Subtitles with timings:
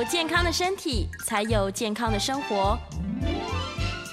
[0.00, 2.74] 有健康的身体，才有健康的生活。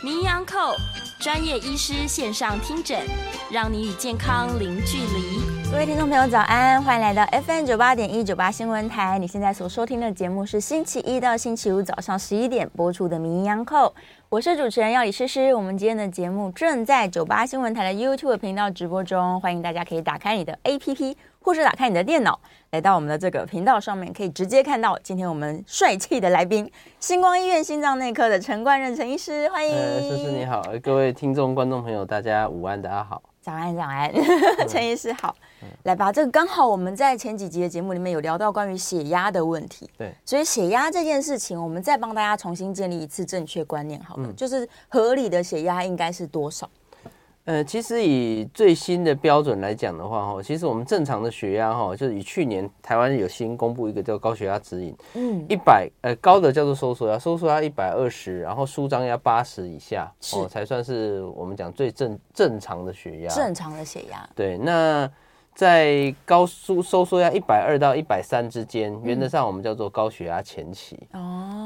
[0.04, 0.76] 名医 Uncle
[1.18, 3.00] 专业医师线上听诊，
[3.50, 5.40] 让你与健康零距离。
[5.72, 9.18] 各位听众朋友，早安，欢迎来到 FM 九八点一九八新闻台。
[9.18, 13.94] 你现在所收听的节目是星期一到星期五早上十一点播出的名医 Uncle，
[14.28, 15.56] 我是主持人药理诗诗。
[15.56, 21.16] 我们今天的节目正在九八新闻台的 YouTube 频道直播中，欢迎大家可以打开你的 APP。
[21.48, 22.38] 或是打开你的电脑，
[22.72, 29.74] 来到我们的这个频道上面，可以直接看到今天我们帅气的来宾——星光医院心脏内科的陈冠任陈医师，欢迎。
[29.74, 33.24] 呃，诗诗你好，各位听众观众朋友，大家午安，大家好。
[33.40, 34.12] 早安，早安，
[34.68, 35.34] 陈医师好。
[35.62, 46.70] 嗯、来吧，这个刚好我们在前几集的节目里面有聊到关于血压的问题，对，所以血压这件事情，我们再帮大家重新建立一次正确观念，好了，嗯、就是合理的血压应该是多少？
[47.48, 65.10] 呃，其实以最新的标准来讲的话，哈，其实我们正常的血压，哈，就是以去年台湾有新公布一个叫高血压指引，嗯，一百，呃，高的叫做收缩压，收缩压一百二十，然后舒张压八十以下，哦，才算是我们讲最正正常的血压，正常的血压，对，那。
[65.58, 70.96] 在高收收缩压一百二到一百三之间，原则上我们叫做高血压前期。
[71.14, 71.20] 哦，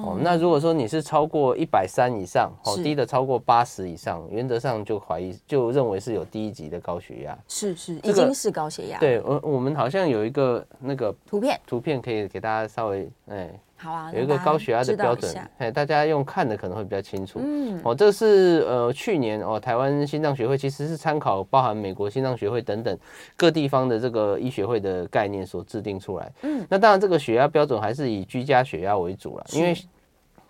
[0.05, 7.37] 哦，那如果说你是超过一百三以上，哦，低的超过八十以上，原则上就怀疑就认为是有第一级的高血压。
[7.49, 8.97] 是是，已经是高血压。
[8.97, 13.49] 对，我我们好像有一个那个图片，图片可以给大家稍微哎。
[13.81, 17.39] 好啊，有一个高血压的标准，哎，大家用看的可能会比较清楚。
[17.43, 22.95] 嗯，哦，这是呃去年哦台湾心脏学会其实是参考包含美国心脏学会等等
[23.35, 26.31] 各地方的这个医学会的概念所制定出来。
[26.43, 29.75] 嗯，那当然这个血压标准还是以居家血压为主了，因为。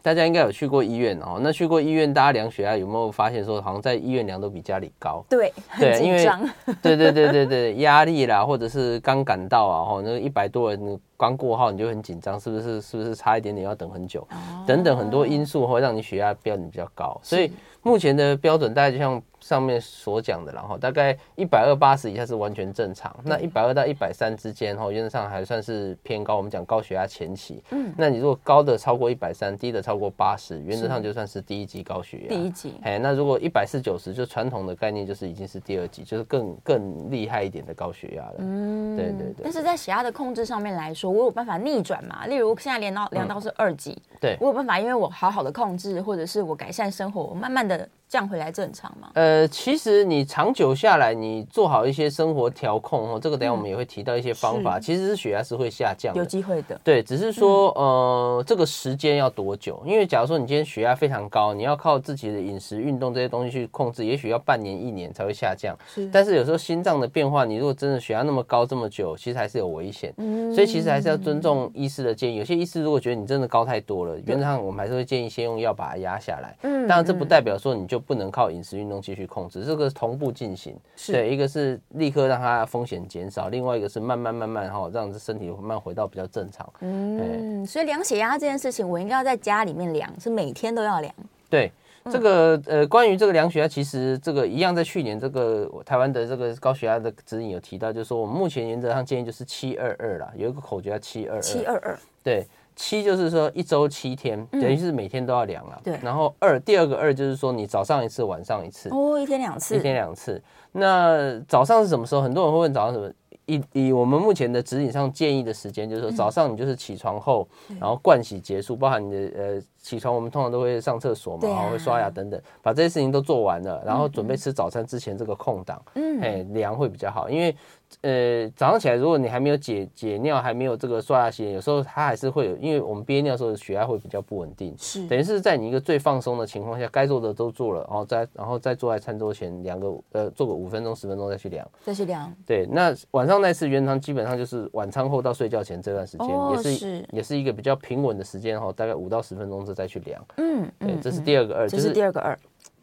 [0.02, 5.24] 大家应该有去过医院哦，那去过医院，大家量血压有没有发现说，好像在医院量都比家里高？
[5.30, 6.26] 对，对，因为
[6.82, 12.82] 对对对对对，压力啦，或者是刚赶到啊，哈，那一百多人刚过号，你就很紧张，是不是？
[12.82, 14.22] 是不是差一点点要等很久？
[14.32, 17.52] 哦、等等很多因素会让你血压标准比较高，所以
[17.84, 19.22] 目前的标准大概就像。
[19.42, 26.38] 上面所讲的，然后大概一百二八十以下是完全正常，那一百二到一百三之间，哈，原则上还算是偏高。
[26.38, 32.28] 我们讲高血压前期，嗯，那你如果高的超过一百三，低的超过八十，原则上就算是第一级高血压。
[32.30, 38.36] 第一级，哎，那如果一百四九十，就传统的概念就是已经是第二级，就是更更厉害一点的高血压了。
[38.38, 39.44] 嗯，对对对。
[39.44, 42.28] 但是在血压的控制上面来说，我有办法逆转嘛？
[42.28, 47.90] 例如现在量到量到是二级，嗯，对，我有办法，因为我好好的控制，或者是我改善生活，我慢慢的。
[48.12, 49.10] 降回来正常吗？
[49.14, 54.78] 呃，其实你长久下来，你做好一些生活调控哦，这个等下我们也会提到一些方法。
[54.78, 56.78] 嗯、其实是血压是会下降的，有机会的。
[56.84, 59.82] 对，只是说呃，这个时间要多久？
[59.86, 65.74] 因为假如说你今天血压非常高，你要靠自己的饮食、运动这些东西去控制，也许要半年、一年才会下降。
[65.88, 66.06] 是。
[66.12, 70.14] 但是有时候心脏的变化，你如果真的血压那么高这么久，其实还是有危险。
[70.18, 70.54] 嗯。
[70.54, 72.36] 所以其实还是要尊重医师的建议。
[72.36, 76.58] 有些医师如果觉得你真的高太多了，原则上我们还是会建议先用药把它压下来。
[76.64, 76.86] 嗯。
[76.90, 78.82] 当然这不代表说你就不能靠饮食。
[78.82, 86.68] 运动继续控制，这个同步进行，是对，一个是立刻让它风险减少，另外一个是慢慢慢慢哈，让这身体慢慢回到比较正常。
[86.80, 91.14] 嗯，所以量血压这件事情，我应该要在家里面量，是每天都要量。
[91.48, 91.72] 对，
[92.10, 101.42] 这个呃，关于这个量血压，其实这个一样，在去年这个台湾的这个高血压的指引有提到，就是说我们目前原则上建议就是七二二啦，有一个口诀叫七二二。
[101.42, 102.48] 七二二，对。
[102.82, 105.80] 七就是说一周七天，等于是每天都要量了。
[105.84, 106.00] 对。
[106.02, 108.90] 然后二，第二个二就是说你早上一次，晚上一次。
[108.90, 109.78] 哦，一天两次。
[109.78, 110.42] 一天两次。
[110.72, 112.24] 那早上是什么时候？
[112.24, 113.08] 很多人会问早上什么？
[113.46, 117.48] 以以我们目前的指引上建议的时间，就是说早上你就是起床后，
[117.80, 127.56] 然后盥洗结束，包含你的呃起床，我们通常都会上厕所嘛，然后会刷牙等等，把这些事情都做完了，然后准备吃早餐之前这个空档，嗯，哎，量会比较好，因为。
[128.02, 142.34] 呃，早上起来，如果你还没有解解尿，还没有这个刷牙洗脸，有时候它还是会有，因为我们憋尿的时候血压会比较不稳定，是等于是在你一个最放松的情况下，该做的都做了，然后再然后再坐在餐桌前量个呃做个五分钟十分钟再去量，再去量。
[142.46, 150.26] 对，那晚上那次原汤基本上就是晚餐后到睡觉前这段时间，哦、也是，是也是一个比较平稳的时间哈，大概五到十分钟之后再去量。
[150.38, 152.38] 嗯，对，这是第二个二，这是第二个二。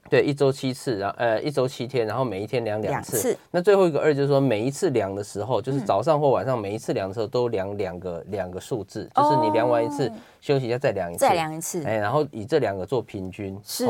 [0.09, 3.17] 对，一周七次，然后呃一周七天，然后每一天量两次。
[3.17, 3.39] 两次。
[3.51, 10.11] 那最后一个二就是说，每一次量的时候，就是早上或晚上，每一次量的时候都量两个两个数字，就是你量完一次，
[10.41, 11.83] 休息一下再量一次，再量一次。
[11.85, 13.59] 哎，然后以这两个做平均。
[13.65, 13.87] 是。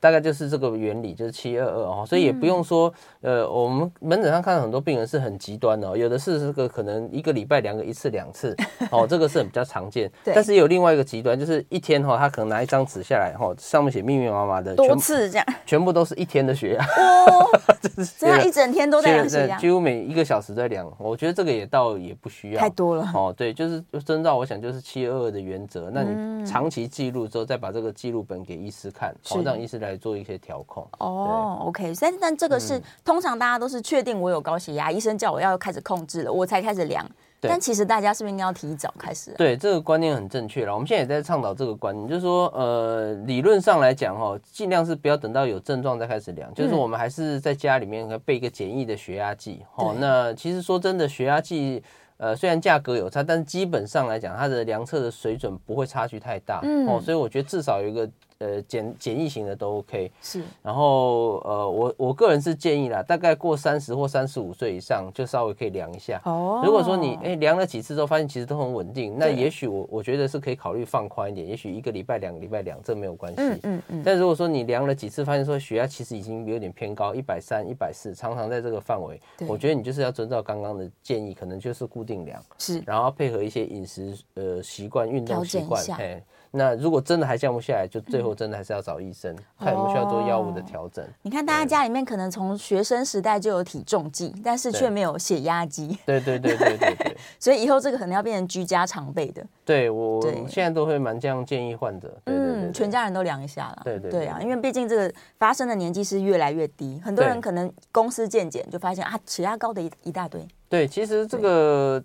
[0.00, 8.52] 大概就是这个原理，就是七二二哦，所以也不用说，呃，我们门诊上看到很多病人是很极端的，有的是这个可能一个礼拜量个一次两次，
[8.90, 10.10] 哦， 这个是很比较常见。
[10.24, 17.46] 但是有另外一个极端，就是一天哈，他可能拿一张纸下来哈，上面写密密麻麻的多次这样，全部都是一天的血压，哦，
[18.18, 20.92] 这样一整天都在量血压，几乎每一个小时在量。
[20.98, 30.86] 我觉得这个也倒也不需要太多了哦，对，就是遵照我想就是七二二的原则，那你长期记录之后再把这个记录本给医师看，好让医师来做一些调控。
[30.98, 37.04] 哦、oh，OK，但但这个是、嗯、通常大家都是确定我有高血压，医生叫我要开始控制了，我才开始量。
[37.44, 39.32] 但其实大家是不是应该要提早开始？
[39.36, 40.72] 对，这个观念很正确了。
[40.72, 49.60] 我们现在也在倡导这个观念，就是说，呃，理论上来讲，哈，尽量是不要等到有症状再开始量，嗯、就是我们还是在家里面备一个简易的血压计。
[49.74, 51.82] 哦，那其实说真的，血压计。
[52.22, 58.08] 呃，虽然价格有差，但是基本上来讲，它的量测的水准不会差距太大，嗯，哦，所以我觉得至少有一个
[58.42, 60.10] 呃简简易型的都 OK。
[60.20, 66.20] 是，然后呃，我我个人是建议啦，大概过三十或三十五岁以上，就稍微可以量一下。
[66.24, 73.40] 哦，如果说你哎量了几次之后发现其实都很稳定，那也许我我觉得是可以考虑放宽一点，也许一个礼拜、两个礼拜量，这没有关系。
[73.40, 74.02] 嗯嗯嗯。
[74.04, 82.42] 但如果说你量了几次，发现说血压其实已经有点偏高，一百三、一百四，常常在这个范围，我觉得你就是要遵照刚刚的建议，可能就是固定量。
[82.58, 82.82] 是。
[82.86, 86.22] 然后配合一些饮食呃习惯、运动习惯，哎，
[86.54, 91.02] 那如果真的还降不下来，就最后真的还是要找医生，嗯、看有没有需要做药物的调整。
[91.22, 95.98] 你看，大家家里面可能从学生时代就有体重计，但是却没有血压机。
[96.04, 97.16] 对对对对对对。
[97.40, 99.42] 所以以后这个可能要变成居家常备的。
[99.64, 102.14] 对，我现在都会蛮这样建议患者。
[102.26, 103.80] 嗯，全家人都量一下了。
[103.84, 110.46] 对对对，对啊，因为毕竟这个发生的年纪是越来越低，很多人可能公司健检就发现啊，血压高的一一大堆。
[110.68, 112.02] 对，其实这个。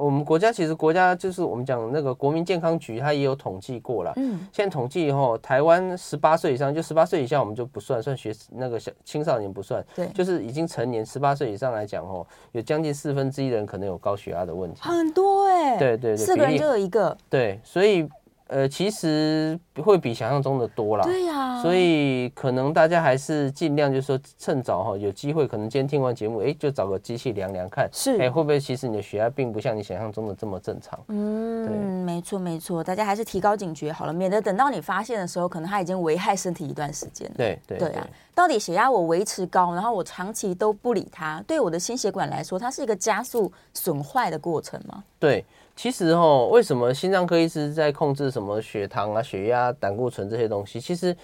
[0.00, 4.12] 我们国家其实国家就是我们讲那个国民健康局，它也有统计过了。
[4.16, 9.84] 嗯，现在统计以后，台湾十八岁以上，就十八岁以下我们就不算，算学那个小青少年不算。
[9.94, 14.80] 对，就是已经成年十八岁以上来讲，哦，有将近四分之一的人可能有高血压的问题。
[14.80, 15.78] 很多哎、欸。
[15.78, 17.16] 对对对，四个人就有一个。
[17.28, 18.08] 对，所以。
[18.50, 21.04] 呃，其实会比想象中的多啦。
[21.04, 30.98] 对呀、啊，所以可能大家还是尽量就是说趁早哈，有机会可能今天听完节目，哎，就找个机器量量看，是，哎，会不会其实你的血压并不像你想象中的这么正常？
[31.06, 37.34] 嗯，对，没错没错，大家还是提高警觉好了，免得等到你发现的时候，可能它已经危害身体一段时间了。
[37.36, 38.04] 对对对啊，
[38.34, 45.04] 到底血压我维持高，然后我长期都不理它，对我的心血管来说，它是一个加速损坏的过程吗？
[45.20, 45.44] 对。
[45.74, 50.78] 其实哦，为什么心脏科医师在控制什么血糖啊、血压、胆固醇这些东西？
[50.80, 51.16] 其实，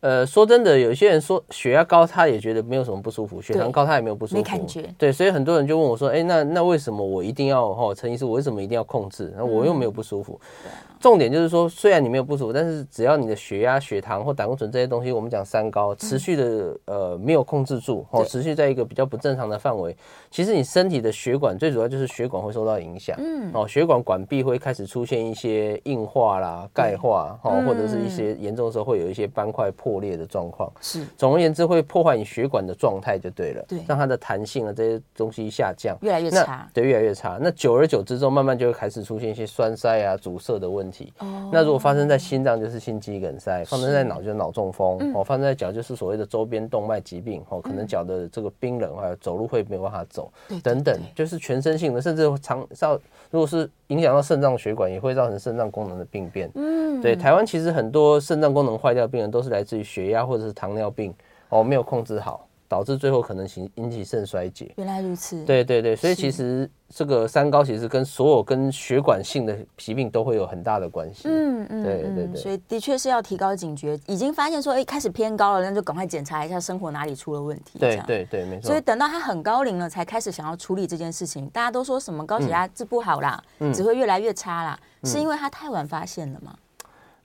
[0.00, 4.82] 呃，说真的，有些人说血压高，他也觉得没有什么不舒服；血糖高，他也没有不舒服，没感觉。
[4.96, 7.94] 对，所以很多人就问我说：“哎，那那为什么我一定要哈？
[7.94, 9.32] 陈医师，我为什么一定要控制？
[9.36, 10.40] 那我又没有不舒服。
[10.64, 10.70] 嗯”
[11.00, 19.96] 重点就是说，虽然你没有不舒服，但是只要你的血压、血糖或胆固醇这些东西，我们讲三高，持续的呃没有控制住，哦，持续在一个比较不正常的范围，
[20.30, 37.38] 其实你身体的血管最主要就是血管会受到影响，嗯，哦，血管管壁会开始出现一些硬化啦、钙化，哦，或者是一些严重的时候会有一些斑块破裂的状况，是，总而言之会破坏你血管的状态就对了，对，让它的弹性啊这些东西下降，越来越差，对，越来越差。
[37.40, 40.89] 那久而久之之后，慢慢就会开始出现一些栓塞啊、阻塞的问题。
[41.18, 47.42] 哦，那如果发生在心脏，就是心肌梗塞；发生在脑，就是脑中风；哦，发生在脚，就是所谓的周边动脉疾病。
[47.48, 50.32] 哦，可能脚的这个冰冷，还有走路会没有办法走，
[50.62, 56.50] 等等，就是全身性的，甚至长到如果是影响到肾脏血管，也会造成肾脏功能的病变。
[56.54, 61.14] 嗯，对，台湾其实很多肾脏功能坏掉的病人，都是来自于血压或者是糖尿病，
[61.48, 62.46] 哦，没有控制好。
[62.70, 64.72] 导致最后可能引引起肾衰竭。
[64.76, 65.44] 原来如此。
[65.44, 71.22] 对对对，所以其实这个三高其实跟所有跟血管性的疾病都会有很大的关系。
[71.24, 72.36] 嗯嗯，对对对。
[72.36, 77.76] 所以的确是要提高警觉，已经发现说，哎，开始偏高了，那就赶快检查一下生活哪里出了问题。
[77.80, 78.68] 对对对，没错。
[78.68, 81.48] 所以等到他很高龄了，才开始想要处理这件事情。
[81.48, 83.42] 大家都说什么高血压治不好啦，
[83.74, 86.54] 只会越来越差啦，是因为他太晚发现了吗？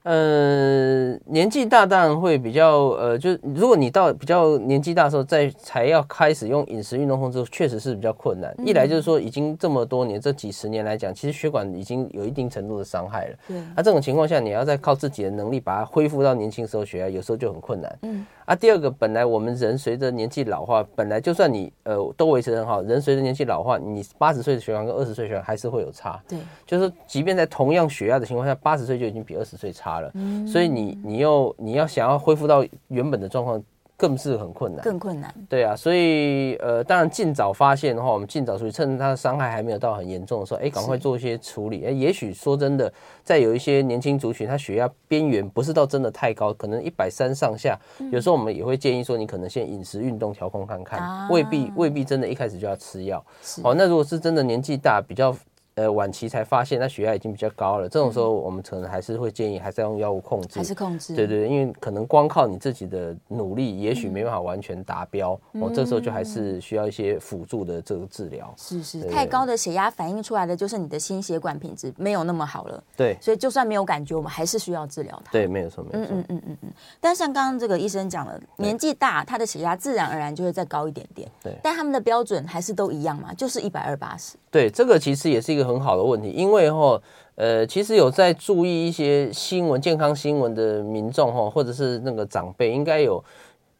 [0.06, 8.54] 呃，年纪大当然会比较呃，就如果你到比较年纪大的时候再才要开始用饮食运动控制，确实是比较困难。
[8.64, 13.36] 一来就是说，已经这么多年这几十年来讲，其实血管已经有一定程度的伤害了。
[13.48, 13.60] 对。
[13.74, 17.98] 那这种情况下，你要再靠自己的能力把它恢复到年轻时候血压，有时候就很困难。
[18.02, 18.24] 嗯。
[18.46, 26.22] 啊，第二个，本来我们人随着年纪老化，本来就算你呃都维持得很好，人随着年纪老化，你八十岁的血管跟二十岁血管还是会有差。
[26.28, 26.38] 对。
[26.64, 30.08] 就是，即便在同样血压的情况下，八十岁就已经比二十岁差了。
[30.14, 30.46] 嗯。
[30.46, 33.60] 所以你你又你要想要恢复到原本的状况，
[33.96, 35.34] 更是很困难，更困难。
[35.48, 41.84] 对啊，所以呃，当然尽早发现的话，我们尽早处理，趁它的伤害还没有到很严重的时候，哎，赶快做一些处理。
[41.86, 42.92] 哎，也许说真的，
[43.24, 53.18] 在有一些年轻族群，他血压边缘不是到真的太高，可能一百三上下，嗯，有时候我们也会建议说，你可能先饮食运动调控看看，啊，未必未必真的一开始就要吃药。
[53.62, 55.34] 好，哦，那如果是真的年纪大，比较。
[55.76, 57.86] 呃，晚期才发现，那血压已经比较高了。
[57.86, 61.14] 这种时候，我们可能还是会建议，还是要用药物控制，还是控制。
[61.14, 65.38] 对对对，因为可能光靠你自己的努力，也许没办法完全达标。
[65.52, 68.54] 嗯、哦，这时候就还是需要一些辅助的这个治疗。
[68.56, 72.82] 是是，太高的血压反映出来的就是你的心血管品质没有那么好了。
[72.96, 75.30] 对，所以就算没有感觉，我们还是需要治疗它。
[75.30, 76.14] 对，没有错，没有错。
[76.16, 76.70] 嗯嗯嗯嗯。
[77.02, 81.30] 但像刚刚这个医生讲了，年纪大，他的血压自然而然就会再高一点点。
[81.42, 84.38] 对，但他们的标准还是都一样嘛，就是一百二八十。
[84.50, 87.00] 对，这个其实也是一个很好的问题，因为哈，
[87.34, 93.22] 呃，其实有在注意一些新闻、健康新闻的民众哈，或者是那个长辈，应该有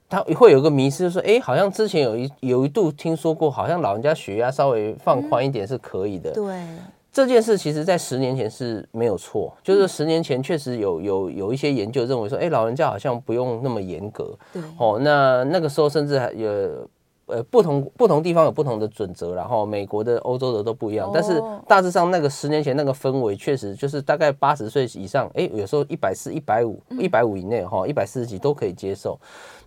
[0.09, 6.31] 他会有个迷失，说，哎，好像之前有一有一度听说过，好像老人家血压稍微放宽一点是可以的。
[6.33, 6.67] 嗯、对，
[7.13, 14.37] 这件事其实在十年前是没有错，就是十年前确实有有有一些研究认为说，哎，老人家好像不用那么严格。
[14.53, 16.89] 对，哦，那那个时候甚至还有。
[17.27, 21.11] 呃，不同不同地方有不同的准则，然后美国的、欧洲的都不一样。
[21.13, 29.19] 但是大致上，那个十年前那个氛围确实就是大概八十岁以上，哎，有时候一百四、一百五、一百五以内哈，一百四十几都可以接受。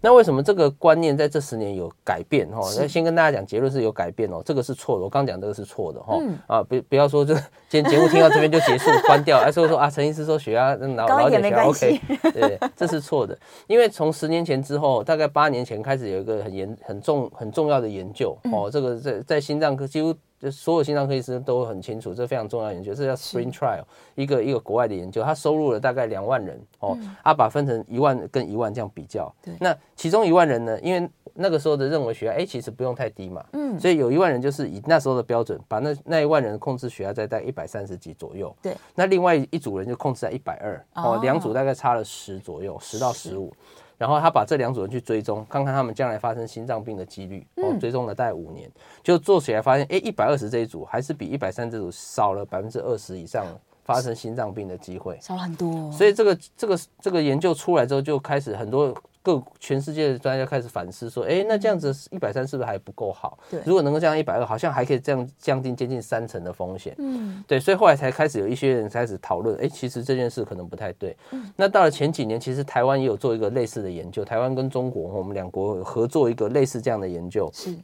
[0.02, 2.62] 那为什么这个观念在这十年有改变哈？
[2.78, 5.04] 那先跟大家讲结论是有改变哦，这个是错的。
[5.04, 6.18] 我刚讲这个是错的哈。
[6.48, 7.34] 啊，不不要说这
[7.68, 12.02] 今天节目听到这边就结束关掉， 哎，所以说啊，陈医师说血压老老一点血压 OK，
[12.34, 13.38] 对，这是错的。
[13.68, 20.14] 因为从十年前之后，大概八年前开始有一个很严很重很重要的研究哦，这个在在心脏科几乎。
[20.40, 23.84] 就所有心脏科医生都很清楚，这非常重要的研究，这叫 Spring Trial，
[24.16, 29.34] 一个一个国外的研究，他收录了大概两万人哦，他把分成一万跟一万这样比较。
[29.42, 38.56] 对，那其中一万人呢，因为那个时候的认为血压哎其实不用太低嘛，嗯，所以有一万人就是以那时候的标准，把那那一万人控制血压在在一百三十几左右。
[38.62, 43.54] 对，那另外一组人就控制在一百二，哦，两组大概差了十左右，十到十五。
[44.00, 47.46] 然后他把这两组人去追踪，看看他们将来发生心脏病的几率。
[47.58, 48.72] 哦，追踪了大概五年，
[49.04, 53.46] 就做起来发现，哎，一百二十这一组还是比一百三这组少了百分之二十以上
[53.84, 55.92] 发生心脏病的机会，少很多。
[55.92, 58.96] 所以这个这个这个研究出来之后，就开始很多。
[59.22, 63.38] 各全世界的专家开始反思说，哎，那这样子一百三是不是还不够好？
[63.52, 66.96] 对，如果能够降到一百二，好像还可以这样降低接近三成的风险。
[67.00, 71.16] 嗯，对，所以后来才开始有一些人开始讨论，哎，其实这件事可能不太对。
[71.32, 77.76] 嗯，那到了前几年，其实台湾也有做一个类似的研究，台湾跟中国我们两国合作一个类似这样的研究，是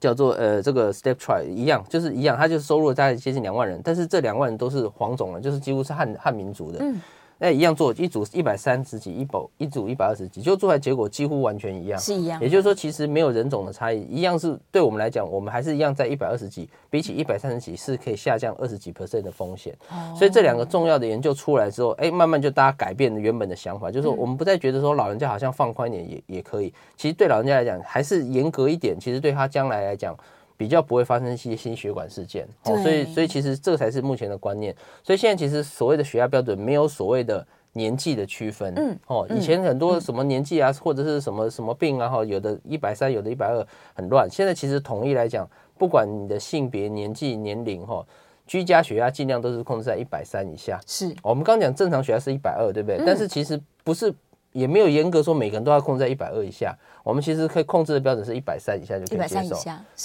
[0.00, 6.78] 叫做呃这个 STEP trial 一样，就是一样，它就是收录了大概接近两万人，但是这两万人都是黄种人，就是几乎是汉汉民族的。
[6.80, 6.98] 嗯。
[7.42, 12.38] 那一样做一组一百三十几，一保一组一百二十几，就做出来结果几乎完全一样，是一样。
[12.38, 19.74] 也就是说，其实没有人种的差异，一样是对我们来讲，我们还是一样在一百二十几，比起一百三十几是可以下降二十几 percent 的风险。
[20.14, 30.14] 所以这两个重要的研究出来之后，哎，慢慢就大家改变了原本的想法，就是说我们不再觉得说老人家好像放宽一点也也可以，其实对老人家来讲还是严格一点，其实对他将来来讲。
[30.60, 34.76] 比较不会发生一些心血管事件，哦，所以所以其实这才是目前的观念。
[35.02, 44.28] 所以现在其实所谓的血压标准没有所谓的年纪的区分，嗯，哦，以前很多什么年纪啊，或者是什么什么病啊，哈，有的一百三，有的一百二，很乱。
[44.30, 45.48] 现在其实统一来讲，
[45.78, 48.06] 不管你的性别、年纪、年龄，哈，
[48.46, 50.78] 居家血压尽量都是控制在一百三以下。
[50.86, 53.02] 是，我们刚讲正常血压是一百二，对不对？
[53.06, 54.14] 但是其实不是。
[54.52, 59.56] 也没有严格说每个人都要控制在一百二以下，我们其实可以控制的标准是一百三以下就可以接受。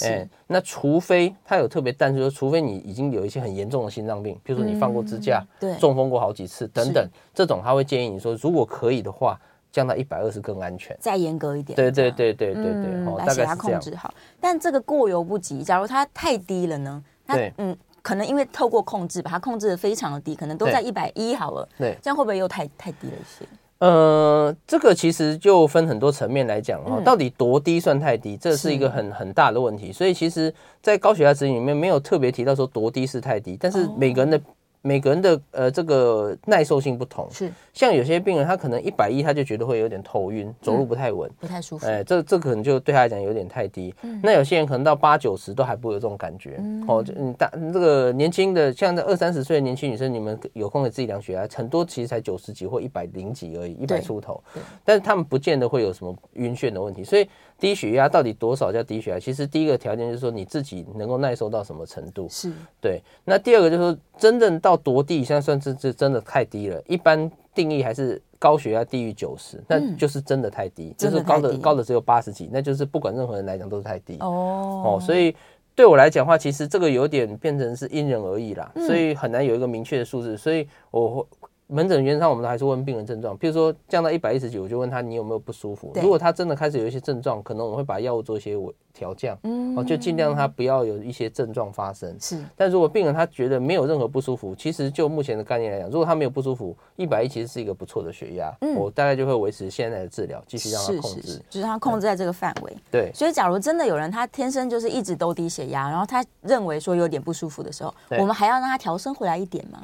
[0.02, 9.38] 哎、欸，那除非他有特别，但是说除非你已经有一些很严重的心脏病，比如说你放过支架、嗯、对，中风过好几次等等，这种他会建议你说，如果可以的话，
[9.72, 11.76] 降到一百二是更安全，再严格一点。
[11.76, 14.14] 对对对对对对，嗯哦、大概是控制好。
[14.40, 17.04] 但这个过犹不及，假如它太低了呢？
[17.26, 21.68] 对，嗯，可能因为透过控制把它控制的非常的低，可能都在一百一好了。
[21.76, 23.44] 对，这样会不会又太太低了一些？
[23.78, 29.92] 呃，这个其实就分很多层面来讲哈，到底多低算太低，这是一个很很大的问题。
[29.92, 30.52] 所以其实，
[30.82, 34.40] 在高血压指引里面没有特别提到说多低是太低，但是每个人的。
[34.86, 41.84] 每个人的呃这个耐受性不同，是像有些病人他可能一百一他就觉得会有点头晕，走路不太稳，不太舒服。
[41.84, 43.92] 哎，这这可能就对他来讲有点太低。
[44.22, 46.62] 那有些人可能到八九十都还不会有这种感觉。
[46.86, 54.40] 哦，就你大这个年轻的，像这二三十岁的年轻女生，你们有空给自己量血压，很多其实才九十几或一百零几而已，一百出头。
[54.84, 57.02] 但是他们不见得会有什么晕眩的问题。
[57.02, 59.18] 所以低血压到底多少叫低血压？
[59.18, 62.28] 其实第一个条件就是说你自己能够耐受到什么程度。
[62.28, 63.00] 是对。
[63.24, 66.82] 那第二个就是说，真正到多低，现在算是是真的太低了。
[66.86, 74.18] 一般定义还是高血压低于九十，那就是真的太低，就是高的高的只有八十几，那就是不管任何人来讲都是太低。
[74.20, 75.34] 哦哦，所以
[75.74, 81.26] 对我来讲的话，其实这个有点变成是因人而异啦，所以很难有一个明确的数字，所以我会。
[81.68, 85.92] 门诊原则上，我们还是问病人症状，譬如说降到一百一十几，我就问他你有没有不舒服。
[85.96, 88.56] 如果他真的开始有一些症状，可能我们会把药物做一些
[88.94, 92.16] 调降，嗯，哦，就尽量他不要有一些症状发生。
[92.20, 102.72] 是，但如果病人他觉得没有任何不舒服，其实就目前的概念来讲，如果他没有不舒服，一百一其实是一个不错的血压，嗯，我大概就会维持现在的治疗，继续让他控制，是是是，就是他控制在这个范围。
[102.92, 109.82] 对，所以假如真的有人他天生就是一直都低血压，然后他认为说有点不舒服的时候，我们还要让他调升回来一点吗？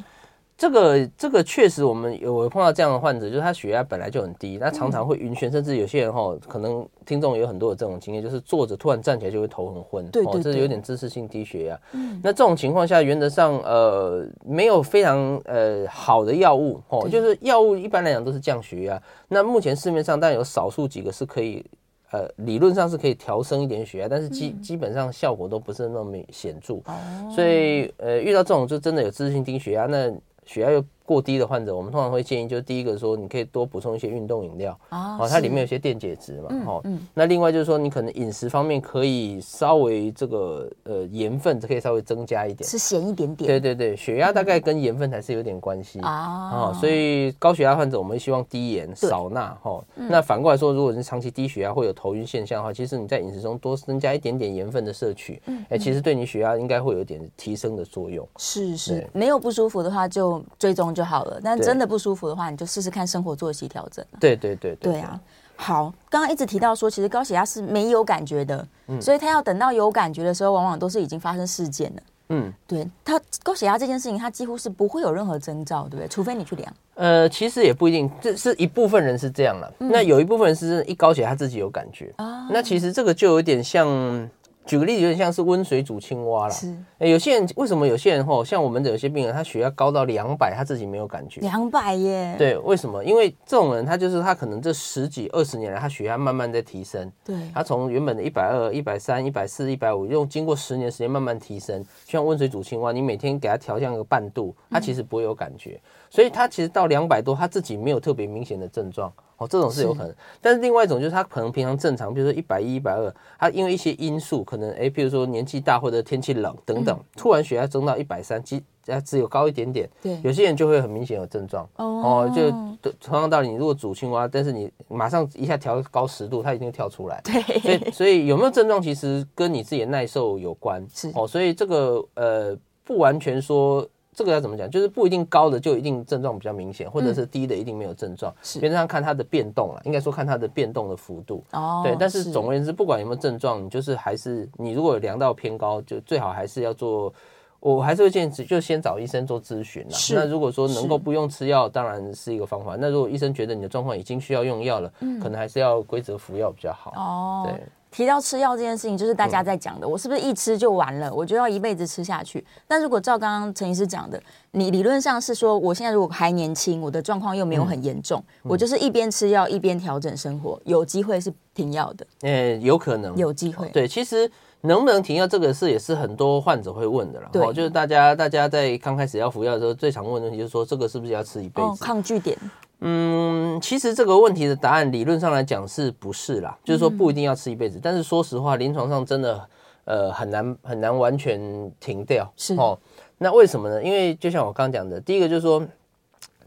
[0.57, 11.81] 这个这个确实，我们有碰到这样的患者，就是他血压本来就很低，那常常会晕眩，甚至有些人哈，可能听众有很多的这种经验，就是坐着突然站起来就会头很昏，对，这是有点姿势性低血压。
[11.95, 19.03] 嗯，那这种情况下，原则上呃没有非常呃好的药物哦，就是药物一般来讲都是降血压。
[19.27, 21.65] 那目前市面上当然有少数几个是可以
[22.13, 26.75] 呃理论上是可以调升一点血压，但是基基本上效果都不是那么显著。
[26.75, 30.13] 哦，所以呃遇到这种就真的有姿势性低血压那。
[30.47, 43.49] 血压又过低的患者，我们通常会建议，就是第一个说，你可以多补充一些运动饮料哦，它里面有些电解质嘛，哦、那另外就是说，你可能饮食方面可以稍微这个呃盐分可以稍微增加一点，吃咸一点点。
[43.49, 50.09] 对对对，血压大概跟盐分还是有点关系啊、嗯哦，所以高血压患者我们希望低盐少钠哈、哦嗯。
[50.11, 58.27] 那反过来说，如果是长期低血压会有头晕现象的话，其实你在饮食中多增加一点点盐分的摄取，哎、嗯，其实对你血压应该会有点提升的作用。
[58.37, 64.05] 是是，没有不舒服的话就追踪就好了，但真的不舒服的话，你就试试看生活作息调整。
[64.21, 65.21] 对对对对，对啊。
[65.55, 72.03] 好，刚刚一直提到说，其实高血压是没有感觉的，嗯，所以他要等到有感觉的时候，往往都是已经发生事件了。
[72.31, 76.09] 嗯，对，他高血压这件事情，他几乎是不会有任何征兆，对不对？
[76.09, 76.75] 除非你去量。
[76.95, 79.91] 呃，其实也不一定，这是一部分人是这样了，嗯。
[79.93, 82.49] 那有一部分人是一高血压他自己有感觉啊。
[82.51, 84.29] 那其实这个就有点像。
[84.65, 86.55] 举个例子，有点像是温水煮青蛙啦。
[86.55, 91.41] 是，有些人为什么有些人吼，像我们的有些病人，他血压高到两百，他自己没有感觉。
[91.41, 92.35] 两百耶？
[92.39, 93.05] 对，为什么？
[93.05, 97.11] 因为这种人，他就是他可能这十几二十年来，他血压慢慢在提升。
[97.25, 105.73] 对，他从原本的一百二、一百三、一百四、一百五，用经过十年时间慢慢提升，像温水煮青蛙，你每天给他调降个半度，他其实不会有感觉。
[105.73, 109.13] 嗯、所以他其实到两百多，他自己没有特别明显的症状。
[109.39, 118.63] 哦，这种是有可能，是，但是另外一种就是他可能平常正常，比如说一百一、一百二，他因为一些因素，可能哎，比如说年纪大或者天气冷等等，嗯、突然血压增到一百三，只
[119.05, 119.89] 只有高一点点。
[120.03, 121.69] 对，有些人就会很明显有症状。
[121.77, 127.21] 哦，就同样道理，你如果煮青蛙，但是你马上一下调高十度，它一定跳出来。
[127.25, 130.87] 对，所以所以有没有症状，其实跟你自己的耐受有关。
[130.93, 133.87] 是哦，所以这个呃，不完全说。
[134.15, 134.71] 这个要怎么讲？
[134.71, 138.35] 就是不一定高的就一定症状比较明显，或者是低的一定没有症状。
[138.43, 141.43] 是，原则上看它的变动了，应该说看它的变动的幅度。
[141.53, 141.97] 哦，对。
[141.99, 147.13] 但是总而言之，不管有没有症状，你就是还是你如果有量到偏高，就最好还是要做。
[147.61, 149.87] 我还是会建议，就先找医生做咨询。
[150.13, 152.77] 那如果说能够不用吃药，当然是一个方法。
[152.77, 156.91] 那如果医生觉得你的状况已经需要用药了，嗯，可能还是要规则服药比较好。
[156.97, 157.63] 哦，对。
[157.93, 161.13] 提到吃药这件事情，就是大家在讲的，我是不是一吃就完了？
[161.13, 162.43] 我就要一辈子吃下去？
[162.67, 164.21] 但如果照刚刚陈医师讲的，
[164.53, 172.07] 你理论上是说，我现在如果还年轻，我的状况又没有很严重，我就是一边吃药一边调整生活，有机会是停药的。
[172.23, 173.69] 呃，有可能，有机会。
[173.69, 174.29] 对，其实
[174.63, 177.29] 能不能停药这个事也是很多患者会问的了。
[177.33, 181.85] 对，就是大家大家在刚开始要服药的时候，最常问的问题就是说，这个是不是要吃一辈子？
[181.85, 182.39] 抗拒点。
[182.85, 186.59] 嗯，其实这个问题的答案理论上来讲是不是啦？
[186.65, 189.49] 就是说不一定要吃一辈子，嗯，但是说实话，临床上真的
[189.85, 192.29] 呃很难很难完全停掉。
[192.37, 192.77] 是哦，
[193.19, 193.83] 那为什么呢？
[193.83, 195.65] 因为就像我刚刚讲的，第一个就是说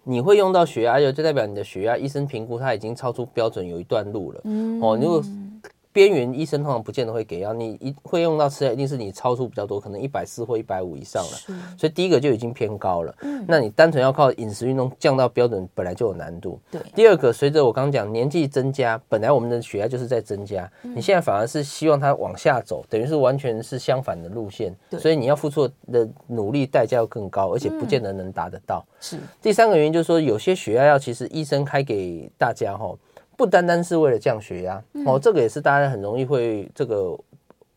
[0.04, 4.41] 你会用到血压药，就代表你的血压医生评估它已经超出标准有一段路了。
[4.43, 5.23] 嗯，哦，如果
[5.95, 11.58] 边缘医生通常不见得会给药，你一会用到吃药，一定是你超出比较多，可能一百四或一百五以上了。
[11.77, 13.15] 所以第一个就已经偏高了。
[13.21, 16.60] 嗯，那你单纯要靠饮食运动降到标准，本来就有难度。
[16.69, 16.81] 对。
[16.93, 24.75] 第二个，随着我刚刚讲年纪增加，本来我们的血压就是在增加，嗯，你现在反而是希望它往下走，等于是完全是相反的路线。
[24.89, 24.99] 对。
[24.99, 28.86] 所以你要付出的努力代价要更高，而且不见得能达得到。
[28.99, 29.17] 是。
[29.41, 32.93] 第三个原因就是说，有些血压药其实医生开给大家哈。
[33.38, 37.17] 不单单是为了降血压哦，这个也是大家很容易会这个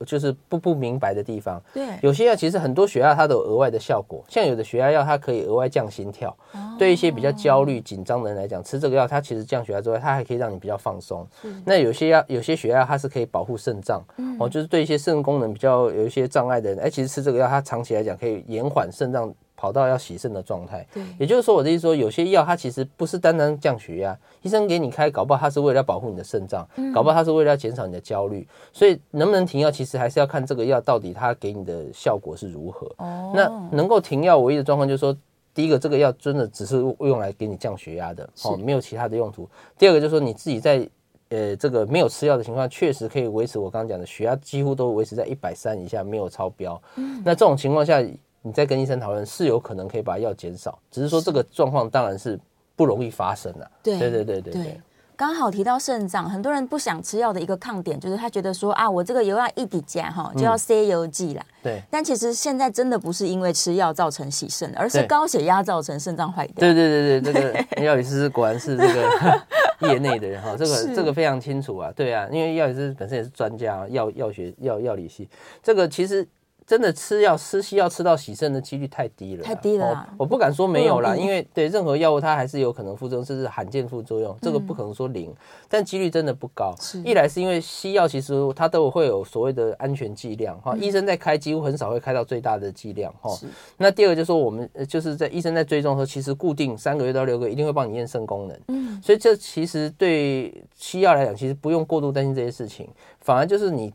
[0.07, 1.61] 就是不不明白的地方。
[1.75, 6.31] 对，有些药其实很多血压它都有额外的效果，像有的血压药它可以额外降心跳。
[6.53, 11.27] 哦、对一些比较焦虑紧张的人来讲，吃这个药它其实降血压之外，它还可以让你比较放松。
[11.65, 19.35] 那有些药有些血压它是可以保护肾脏，嗯、哦，就是对一些肾功能比较有一些障碍的人，哎，其实吃这个药它长期来讲可以延缓肾脏。
[19.59, 32.87] 跑到要洗肾的状态，对，也就是说，我的意思说，有些药它其实不是单单降血压，医生给你开，搞不好它是为了要保护你的肾脏，嗯、搞不好它是为了要减少你的焦虑，所以能不能停药，其实还是要看这个药到底它给你的效果是如何。
[32.99, 35.13] 哦，那能够停药唯一的状况就是说，
[35.53, 39.51] 第一个，这个药真的只是用来给你降血压的，哦，没有其他的用途。
[39.77, 40.89] 第二个就是说，你自己在
[41.31, 46.81] 呃这个没有吃药的情况，确实可以维持我刚刚讲的血压几乎都维持在一百三以下，没有超标。
[46.95, 48.01] 嗯，那这种情况下。
[48.49, 52.41] 你再跟医生讨论，是有可能可以把药减少，只是说这个状况当然是
[52.75, 53.71] 不容易发生的。
[53.83, 54.81] 对对对对对对。
[55.15, 61.45] 刚好提到肾脏，很多人不想吃药的一个抗点，就是他觉得说啊，我这个油要一滴加哈，就要塞油剂啦。
[61.63, 61.83] 对。
[61.91, 66.55] 但其实现在真的不是因为吃药造成洗肾，而是高血压造成肾脏坏掉。
[66.61, 69.43] 对对对对，这个药理师果然是这个
[69.93, 71.93] 业内的人哈，这个这个非常清楚啊。
[71.95, 75.29] 对啊，因为药理师本身也是专家，药药学药药理系，
[75.63, 76.27] 这个其实。
[76.69, 80.07] 真的吃药吃西药吃到洗肾的几率太低了，太低了。
[80.19, 86.75] 我不敢说没有啦，因为对任何药物它还是有可能副作用，甚至罕见副作用，这个不可能说零，嗯、但几率真的不高。
[87.07, 93.35] 一来是因为西药其实它都会有所谓的安全剂量哈，嗯、医生在开几乎很少会开到最大的剂量哈。
[93.35, 93.47] 是
[93.79, 98.61] 那第二个就是说我们就是在医生在追踪的时候，其实固定三个月到六个月一定会帮你验肾功能。
[98.69, 102.87] 嗯，所以这其实对西药来讲，其实不用过度担心这些事情，
[103.21, 103.91] 反而就是你。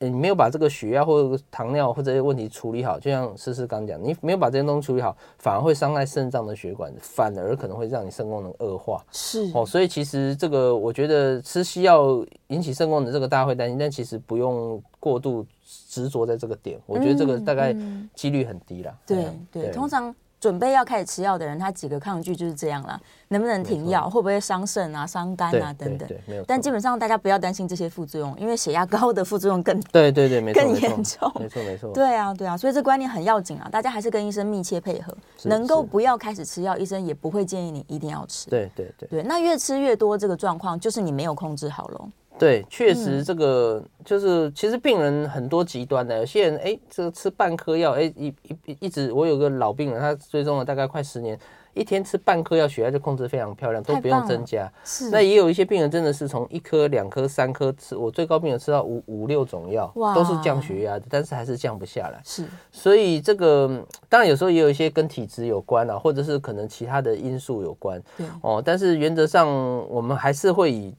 [0.00, 9.04] 你没有把这个血压或者糖尿或者这些问题处理好，就像诗诗刚讲，你没有把这些东西处理好，反而会伤害肾脏的血管，反而可能会让你肾功能恶化。
[9.10, 15.44] 是哦，所以其实这个我觉得吃西药引起肾功能这个大家会担心，但其实不用过度
[15.88, 17.74] 执着在这个点，我觉得这个大概
[18.14, 18.96] 几率很低啦。
[19.06, 20.14] 对对，通常。
[20.40, 23.00] 准备要开始吃药的人，他几个抗拒就是这样啦。
[23.28, 24.08] 能不能停药？
[24.08, 26.08] 会不会伤肾啊、伤肝啊等等？
[26.46, 31.30] 但基本上大家不要担心这些副作用，因为血压高的副作用更对对对，更严重。
[31.38, 31.92] 没错没错。
[31.92, 33.68] 对啊对啊，所以这观念很要紧啊！
[33.70, 38.48] 大家还是跟医生密切配合，能够不要开始吃药，医生也不会建议你一定要吃。
[38.48, 42.08] 对对对对，那越吃越多这个状况，就是你没有控制好喽。
[42.38, 48.28] 对，确实这个就是，其实病人很多极端的，有些人哎，这个吃半颗药，哎，一
[48.64, 51.38] 一一直，我有个老病人，他追踪了大概快十年，
[51.74, 54.70] 一天吃半颗药，血压就控制非常漂亮，都不用增加。
[54.84, 62.20] 是，那也有一些病人真的是从一颗、两颗、三颗吃，我最高病人吃到五五六种药，哇都是降血压的，但是还是降不下来。
[62.24, 68.00] 是，所以这个当然有时候也有一些跟体质有关啊，或者是可能其他的因素有关。
[68.16, 69.48] 对，哦，但是原则上
[69.88, 70.94] 我们还是会以。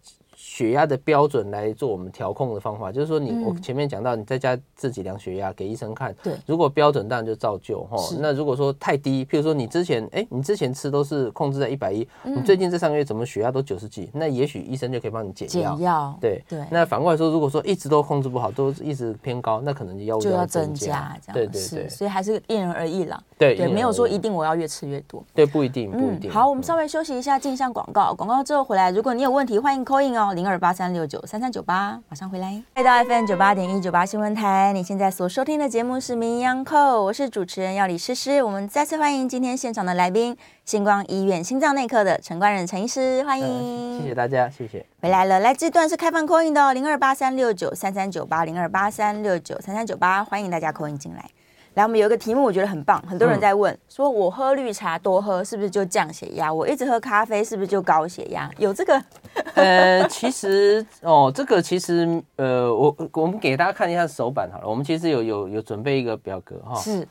[0.59, 7.97] 血压的标准来做我们调控的方法，就是说你我前面讲到，你在家自己量血压给医生看，对，如果标准当然就照旧哈。
[8.19, 15.75] 那如果说太低，譬如说你之前哎，你之前吃都是控制在一百一，你最近这三个月怎么血压都九十几，那也许医生就可以帮你减药。
[15.75, 16.65] 减药，对对。
[16.69, 21.87] 那反过来说，如果说一直都控制不好，都一直偏高，那可能药物就要增加，这样对对对。
[21.87, 23.23] 所以还是因人而异啦。
[23.37, 25.23] 对对，没有说一定我要越吃越多。
[25.33, 26.29] 对，不一定不一定。
[26.29, 31.23] 好，我们稍微休息一下，进项广告，广告之后回来，如果你有问题，欢迎 call in 哦，零二八三六九。
[31.25, 32.61] 三三九八，马上回来。
[32.75, 38.41] 来到 FM 九八点一九八新闻台，你现在所收听的节目是《名医央叩》，我是主持人药理诗诗。
[38.41, 40.35] 我们再次欢迎今天现场的来宾，
[40.65, 44.01] 星光医院心脏内科的陈冠仁陈医师，欢迎、嗯。
[44.01, 44.85] 谢谢大家，谢谢。
[45.01, 51.29] 回来了，来这段是开放 call in 的哦，零二八三六九三三九八，零二八三六九三三九八，欢迎大家 call in 进来。
[51.75, 56.51] 来，我们有一个题目，我觉得很棒，很多人在问，嗯、说我喝绿茶多喝是不是就降血压？
[56.51, 58.49] 我一直喝咖啡是不是就高血压？
[58.57, 59.01] 有这个？
[59.53, 64.67] 呃， 其实哦，这个其实呃，我我们给大家看一下手板好了。
[64.67, 66.75] 我们其实有有有准备一个表格哈。
[66.79, 67.07] 是。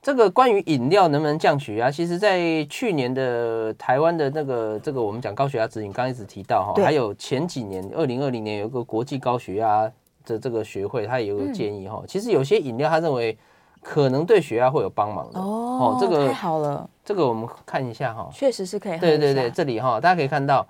[0.00, 9.90] 这个关于饮料能不能降血压，其实在去年的台湾的那个这个我们讲高血压指引，刚一直提到哈，对还有前几年二零二零年有个国际高血压
[10.24, 11.98] 的这个学会，他也有个建议哈。
[12.00, 13.36] 嗯、其实有些饮料他认为。
[13.82, 18.98] 可能对血压会有帮忙的哦，这个太好了，这个我们看一下哈，确实是可以。
[18.98, 20.66] 对对对，这里哈，大家可以看到。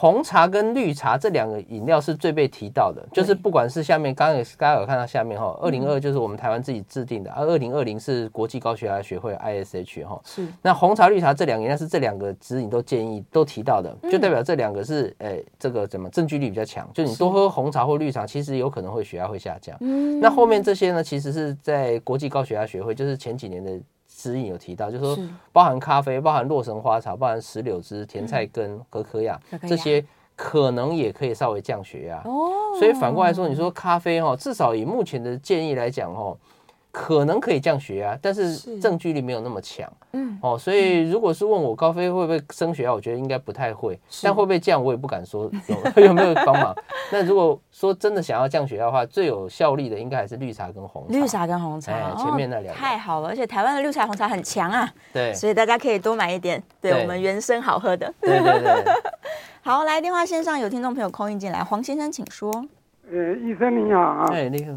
[0.00, 10.18] 红茶跟绿茶这两个饮料是最被提到的，就是不管是下面刚刚有大家有看到下面哈，二零二就是我们台湾自己制定的，而二零二零是国际高血压学会 ISH 哈。
[10.24, 10.48] 是。
[10.62, 19.76] 那红茶、绿茶这两个应该是这两个指引都建议都提到的，就代表这两个是诶这个怎么证据力比较强，就你多喝红茶或绿茶，其实有可能会血压会下降。
[19.80, 20.18] 嗯。
[20.18, 23.78] 那后面这些呢，其实是在国际高血压学会，就是前几年的。
[24.20, 25.18] 指引有提到，就是说
[25.52, 30.04] 包含咖啡、包含洛神花茶、包含石榴汁、甜菜根、可可亚这些
[30.36, 32.20] 可能也可以稍微降血压。
[32.24, 36.36] 哦，所以反过来说，你说咖啡哈，至少以目前的建议来讲哈。
[36.92, 39.90] 可能可以降血压，但是证据力没有那么强。
[40.12, 43.98] 嗯，哦，所以如果是问我高飞会不会升血压，我觉得应该不太会。
[44.22, 45.48] 但会不会降，我也不敢说
[45.96, 46.74] 有 有没有帮忙。
[47.12, 51.12] 那如果说真的想要降血压的话，最有效力的应该还是绿茶跟红茶。
[51.16, 54.92] 绿茶跟红茶，哎、前面那两太好了，而且台湾的绿茶红茶很强啊。
[55.12, 58.12] 对，所以大家可以多买一点，对，对我们原生好喝的。
[58.20, 58.84] 对对对。
[59.62, 62.50] 好，来电话线上有听众朋友 call in 进来，黄先生请说。
[63.12, 64.28] 呃，医生你好啊。
[64.32, 64.72] 哎，你好。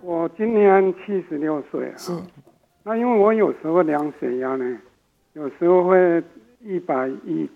[0.00, 2.12] 我今年七十六岁啊，是。
[2.84, 4.78] 那因为我有时候量血压呢，
[5.34, 6.22] 有时候会
[6.60, 7.48] 一百一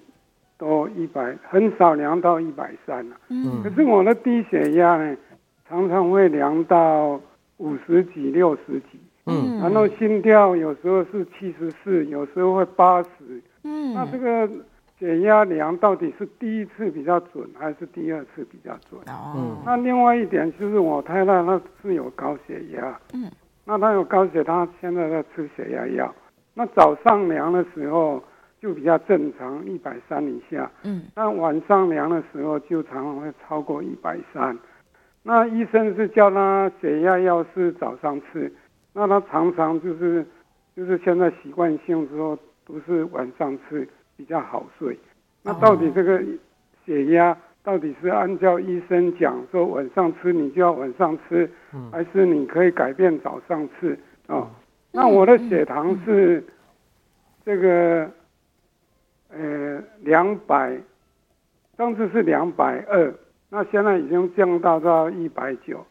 [0.59, 3.17] 多一百，很少量到一百三了。
[3.29, 3.63] 嗯。
[3.63, 5.17] 可是我的低血压呢，
[5.69, 7.21] 常常会量到
[7.59, 8.99] 五十几、六十几。
[9.27, 9.59] 嗯。
[9.61, 13.09] 然后心跳有时候是七十四，有时候会八十。
[13.65, 13.95] 嗯。
[13.95, 14.49] 那这个。
[15.03, 19.01] 血压量到底是第一次比较准，还是第二次比较准？
[19.09, 23.29] 哦，那另外一点就是我太太她是有高血压，嗯，
[23.65, 26.15] 那她有高血她，现在在吃血压药。
[26.55, 28.23] 那早上量的时候
[28.61, 34.57] 就比较正常，一百三以下，嗯，那晚上量的时候就常常会超过一百三。
[35.25, 38.53] 那医生是叫她血压药是早上吃，
[38.93, 40.25] 那她常常就是
[40.77, 43.89] 就是现在习惯性之后都是晚上吃。
[44.17, 44.99] 比较好睡，
[45.43, 46.23] 那到底这个
[46.85, 51.51] 血压到底是按照医生讲说晚上吃你就要晚上吃，
[51.91, 54.49] 还是你可以改变早上吃哦？
[54.91, 56.45] 那我的血糖是
[57.45, 58.11] 这个
[59.31, 60.79] 呃两百，
[61.77, 63.15] 上次是两百二，
[63.49, 65.85] 那现在已经降到到一百九。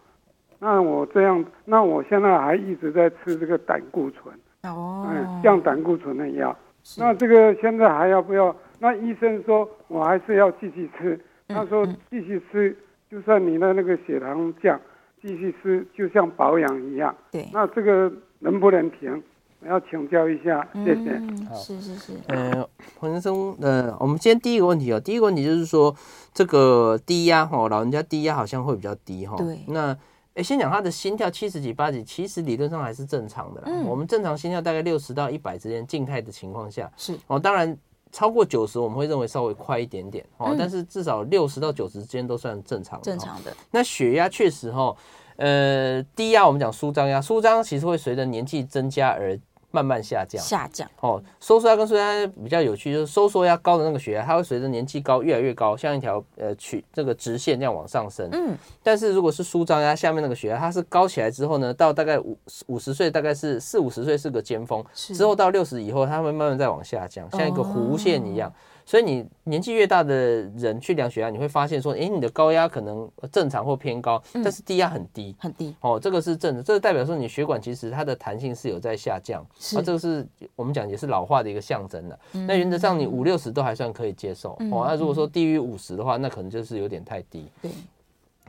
[0.60, 6.56] 那我这样，那我现在还一直在吃这个胆固醇哦，嗯，降胆固醇的药。
[6.98, 8.56] 那这个现在还要不要？
[8.80, 11.20] 那医生说我还是要继续吃。
[11.48, 12.76] 他说继续吃，
[13.10, 14.80] 就算你的那个血糖降，
[15.22, 17.16] 继续吃就像保养一样。
[17.32, 17.48] 对。
[17.54, 19.22] 那这个能不能停？
[19.60, 21.12] 我要请教一下，谢谢。
[21.12, 22.14] 嗯，是是是。
[22.28, 22.68] 呃，
[23.00, 25.96] 黄先生，呃，我们今天第一个问题哦，第一个问题就是说
[26.34, 29.36] 这个低压哈，老人家低压好像会比较低哈。
[29.38, 29.60] 对。
[29.68, 29.96] 那。
[30.36, 33.68] 哎，先讲他的心跳七十几、八几，其实理论上还是正常的啦。
[33.70, 37.40] 嗯、我们正常心跳大概六十到一百之间，静态的情况下是哦。
[37.40, 37.78] 当然
[38.12, 40.50] 超过九十，我们会认为稍微快一点点哦。
[40.52, 43.04] 嗯、但是至少六十到九十之间都算正常的。
[43.04, 43.56] 正常的。
[43.72, 44.96] 那血压确实哈，
[45.36, 49.40] 呃，低压我们讲舒张压，舒张其实会随着年纪增加而。
[49.72, 51.22] 慢慢下降，下降哦。
[51.40, 58.30] 收缩压跟收缩压比较有趣，就是收缩压高的那个血压，它会随着年纪高越来越高，像一条呃曲这个直线这样往上升。
[58.32, 58.58] 嗯。
[58.84, 68.50] 但是如果是舒张压下面那个血压，它是高起来之后呢，到大概五五十岁，大概是四五十岁是个尖峰，是之后到六十以后，它会慢慢再往下降，像一个弧线一样。
[68.50, 68.54] 哦
[68.86, 70.14] 所以你年纪越大的
[70.58, 75.76] 人去量血压，你会发现说，哎，你的高压可能正常或偏高，但是低压很低，很低。
[75.82, 82.20] 哦，这个是正的，这个代表说你血管其实它的弹性是有在下降，是啊，这个是我们讲也是老化的一个象征了。
[82.32, 87.48] 那原则上你五六十都还算可以接受，哦，那如果说低于五十的话，那可能就是有点太低。
[87.62, 87.72] 对。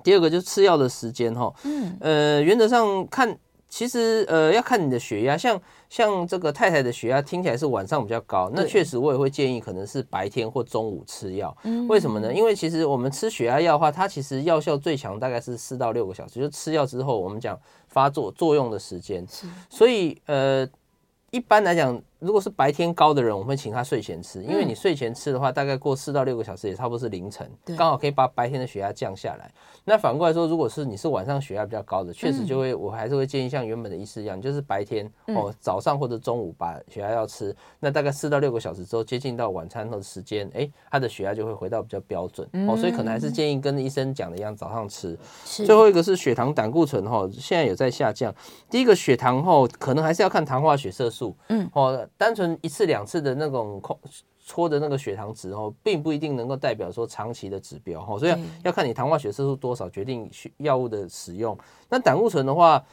[0.02, 3.38] 第二个就是吃药的时间哈，嗯，呃，原则上看。
[3.72, 5.58] 其实，呃，要看你的血压，像
[5.88, 11.56] 像这个太太的血压听起来是晚上比较高，那确实我也会建议可能是白天或中午吃药。
[11.88, 12.30] 为什么呢？
[12.30, 17.58] 因为其实我们吃血压药的话，它其实药效最强大概是四到六个小时，就吃药之后我们讲
[17.88, 19.26] 发作作用的时间。
[19.70, 20.68] 所以，呃，
[21.30, 21.98] 一般来讲。
[22.22, 29.50] 如果是白天高的人，我们会请他睡前吃，因为你睡前吃的话，大概过四到六个小时，也差不多是凌晨，刚好可以把白天的血压降下来。
[29.85, 45.18] 那反过来说，如果是你是晚上血压比较高的，确实就会，我还是会建议像原本的医师一样，就是白天哦早上或者中午把血压药吃，那大概四到六个小时之后，接近到晚餐的时间，哎，他的血压就会回到比较标准哦，所以可能还是建议跟医生讲的一样，早上吃。
[45.44, 48.32] 最后一个是血糖胆固醇哈，现在有在下降。
[48.70, 52.08] 第一个血糖后可能还是要看糖化血色素，嗯哦。
[52.16, 53.98] 单纯一次两次的那种控
[54.44, 61.57] 搓的那个血糖值哦，并不一定能够代表说长期的指标哈，所以要看你糖化血色素多少决定药物的使用。
[61.88, 62.85] 那胆固醇的话，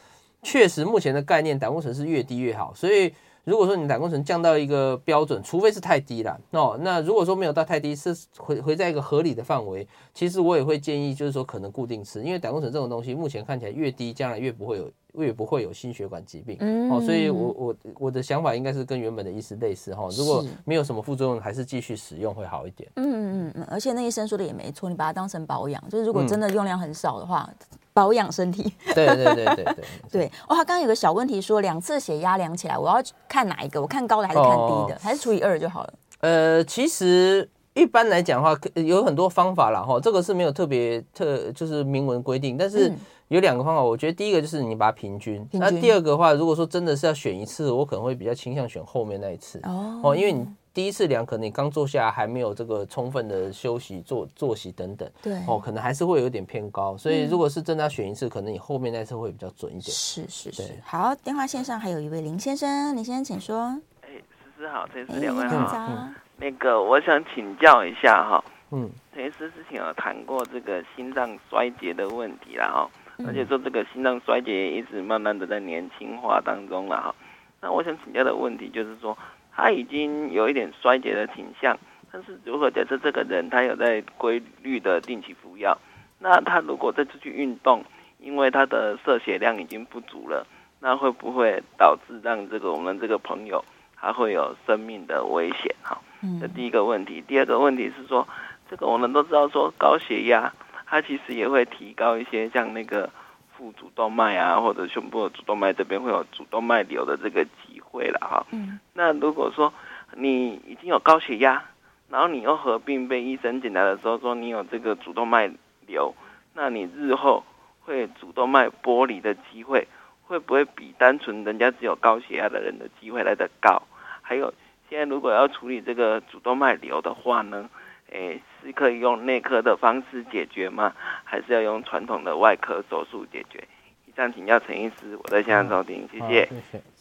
[0.42, 3.12] 确实目前的概念，胆固醇是越低越好，所以。
[3.42, 16.56] 如果说你胆固醇降到一个标准，除非是太低了哦，那如果说没有到太低，是回回在一个合理的范围，其实我也会建议，就是说可能固定吃，因为胆固醇这种东西，目前看起来越低，将来越不会有越不会有心血管疾病。
[16.60, 22.90] 嗯，哦，所以我我我的想法应该是跟原本的医师类似哈，如果没有什么副作用，还是继续使用会好一点。
[22.96, 27.48] 嗯嗯嗯，而且那医生说的也没错，你把它当成保养，就是如果真的用量很少的话。
[27.48, 29.74] 嗯保养身体，对对对对对
[30.12, 30.26] 对。
[30.46, 33.82] 哦，他 刚刚有个小问题说，两次血压量起来，我要看哪一个？
[33.82, 34.94] 我看高的还是看低的？
[34.94, 35.94] 哦、还是除以二就好了？
[36.20, 39.82] 呃，其实一般来讲的话，有很多方法啦。
[39.82, 42.92] 哈，这个是没有特别特就是明文规定，但是
[43.28, 43.82] 有两个方法。
[43.82, 50.46] 我觉得第一个就是你把它平均，平均，那第二个的话，如果说真的是要选一次，我可能会比较倾向选后面那一次哦，因为你。
[50.72, 56.96] 第一次量，可能你刚坐下来还没有这个充分的休息、坐坐息等等，对哦，可能还是会有点偏高。
[56.96, 59.90] 所以如果是真的要选一次，嗯、可能你后面那次会比较准一点。
[59.90, 60.62] 是是是。
[60.84, 63.76] 好，电话线上还有一位林先生，林先生请说。
[64.02, 64.10] 哎，
[64.56, 66.08] 思思好，陈医师两位好。
[66.40, 72.90] 嗯、那个我想请教一下哈，嗯，陈医师之前有谈过这个心脏衰竭的问题啦哈，
[73.26, 77.14] 而且说这个心脏衰竭也一直慢慢的在年轻化当中了哈。
[77.60, 79.16] 那我想请教的问题就是说。
[79.52, 81.76] 他已经有一点衰竭的倾向，
[82.10, 85.76] 但是如果假设这个人他有在规律的定期服药，
[86.18, 87.84] 那他如果再出去运动，
[88.20, 90.46] 因为他的摄血量已经不足了，
[90.78, 93.62] 那会不会导致让这个我们这个朋友
[94.00, 95.74] 他会有生命的危险？
[95.82, 96.00] 哈，
[96.40, 97.22] 这第一个问题。
[97.26, 98.26] 第二个问题是说，
[98.70, 100.52] 这个我们都知道说高血压，
[100.86, 103.10] 它其实也会提高一些像那个
[103.56, 107.80] 腹主动脉啊，或者胸部的主动脉这边会有主动脉瘤的这个机。
[107.92, 109.72] 会了哈，嗯，那如果说
[110.14, 111.64] 你已经有高血压，
[112.08, 115.50] 然后你又合并被医生检查的时候说你有这个主动脉
[115.88, 116.14] 瘤，
[116.54, 117.42] 那你日后
[117.80, 119.88] 会主动脉剥离的机会
[120.22, 123.82] 会不会比单纯人家只有高血压的人的机会来得高？
[124.22, 124.54] 还有
[124.90, 127.70] 现在如果要处理这个主动脉瘤的话呢，
[128.10, 130.92] 诶，是可以用内科的方式解决吗？
[131.22, 133.62] 还是要用传统的外科手术解决？
[134.06, 136.48] 以上请教陈医师，我在现场收听，谢谢，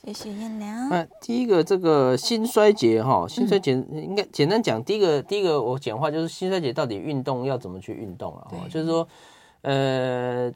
[0.04, 0.88] 谢谢燕良。
[0.89, 8.47] 那第一个这个心衰竭哈，心衰竭应该简单讲，第一个第一个我简化就是心衰竭到底运动要怎么去运动啊？
[8.69, 9.08] 就是说，
[9.63, 10.54] 呃。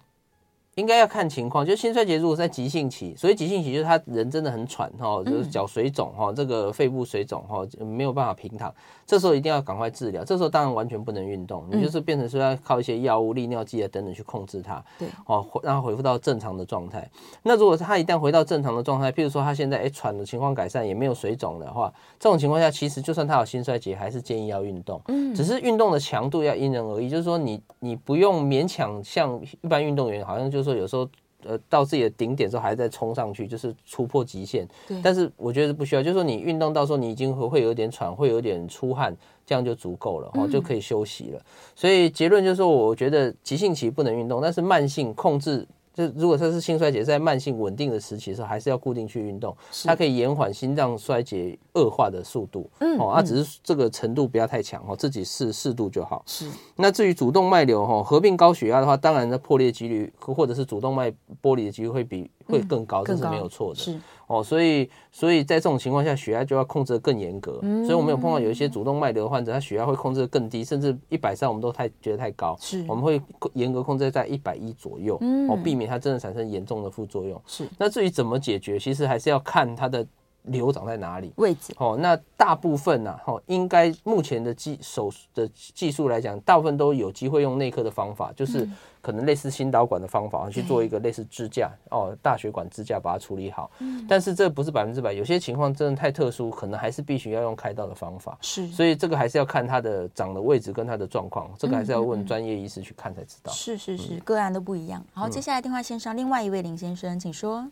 [0.75, 8.73] 应该要看情况，就心衰竭如果在急性期，所以急性期就是他人真的很喘哈，就是脚水肿哈，这个肺部水肿哈，没有办法平躺，
[9.05, 10.23] 这时候一定要赶快治疗。
[10.23, 17.07] 这时候当然完全不能运动，你就是变成说要靠一些药物、利尿剂啊等等去控制它，对，哦，让它恢复到正常的状态。
[17.43, 31.07] 那如果他一旦回到正常的状态，譬如说他现在哎喘的情况改善，也没有水肿的话，这种情况下其实就算他有心衰竭，还是建议要运动，嗯，只是运动的强度要因人而异，就是说你你不用勉强像一般运动员，好像就是说有时候。
[31.45, 34.65] 呃，到自己的顶点之后还在冲上去，就是突破极限。
[34.87, 34.97] 对。
[35.03, 39.13] 但是我觉得是不需要，就是说你运动到时候你已经会会有点喘，会有点出汗，
[39.45, 41.41] 这样就足够了，哦，就可以休息了。
[41.75, 45.67] 所以结论就是说，我觉得急性期不能运动，但是慢性控制。
[45.93, 52.67] 就如果说是心衰竭在慢性稳定的时期的时候，还是要固定去运动，它可以延缓心脏衰竭恶化的速度。
[52.79, 56.23] 嗯，哦，啊，只是这个程度不要太强哦，自己适适度就好。
[56.25, 56.49] 是。
[56.75, 63.79] 那至于主动脉瘤哈，合并高血压的话，当然的破裂几率或者是主动脉剥离的几率会比会更高，这是没有错的。
[63.79, 63.99] 是。
[64.27, 67.59] 哦，所以所以在这种情况下，血压就要控制得更严格。
[67.61, 72.57] 嗯，所以我们有碰到有一些主动脉瘤患者，他血压会控制得更低，甚至一百三我们都太觉得太高。
[72.59, 73.21] 是，我们会
[73.53, 77.39] 严格控制在一百一左右，哦，避免它真的产生严重的副作用。
[77.45, 80.05] 是，那至于怎么解决，其实还是要看它的。
[80.43, 81.31] 瘤长在哪里？
[81.37, 88.67] 位置哦，那大部分呢，哦，应该目前的技手的技术来讲，大部分都有机会用内科的方法，就是
[89.01, 93.71] 可能类似心导管的方法去做一个类似支架哦，大血管支架把它处理好。
[94.07, 98.37] 但是这不是百分之百，有些情况真的太特殊，可能还是必须要用开刀的方法。
[98.41, 103.51] 是，所以这个还是要看它的长的位置跟它的状况，这个还是要问专业医师去看才知道。
[103.53, 105.05] 是是是，个案都不一样。
[105.13, 107.71] 好，接下来电话线上另外一位林先生，请说。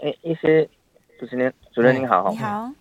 [0.00, 0.68] 哎，医师。
[1.20, 2.72] 主持人，主任您好，你好，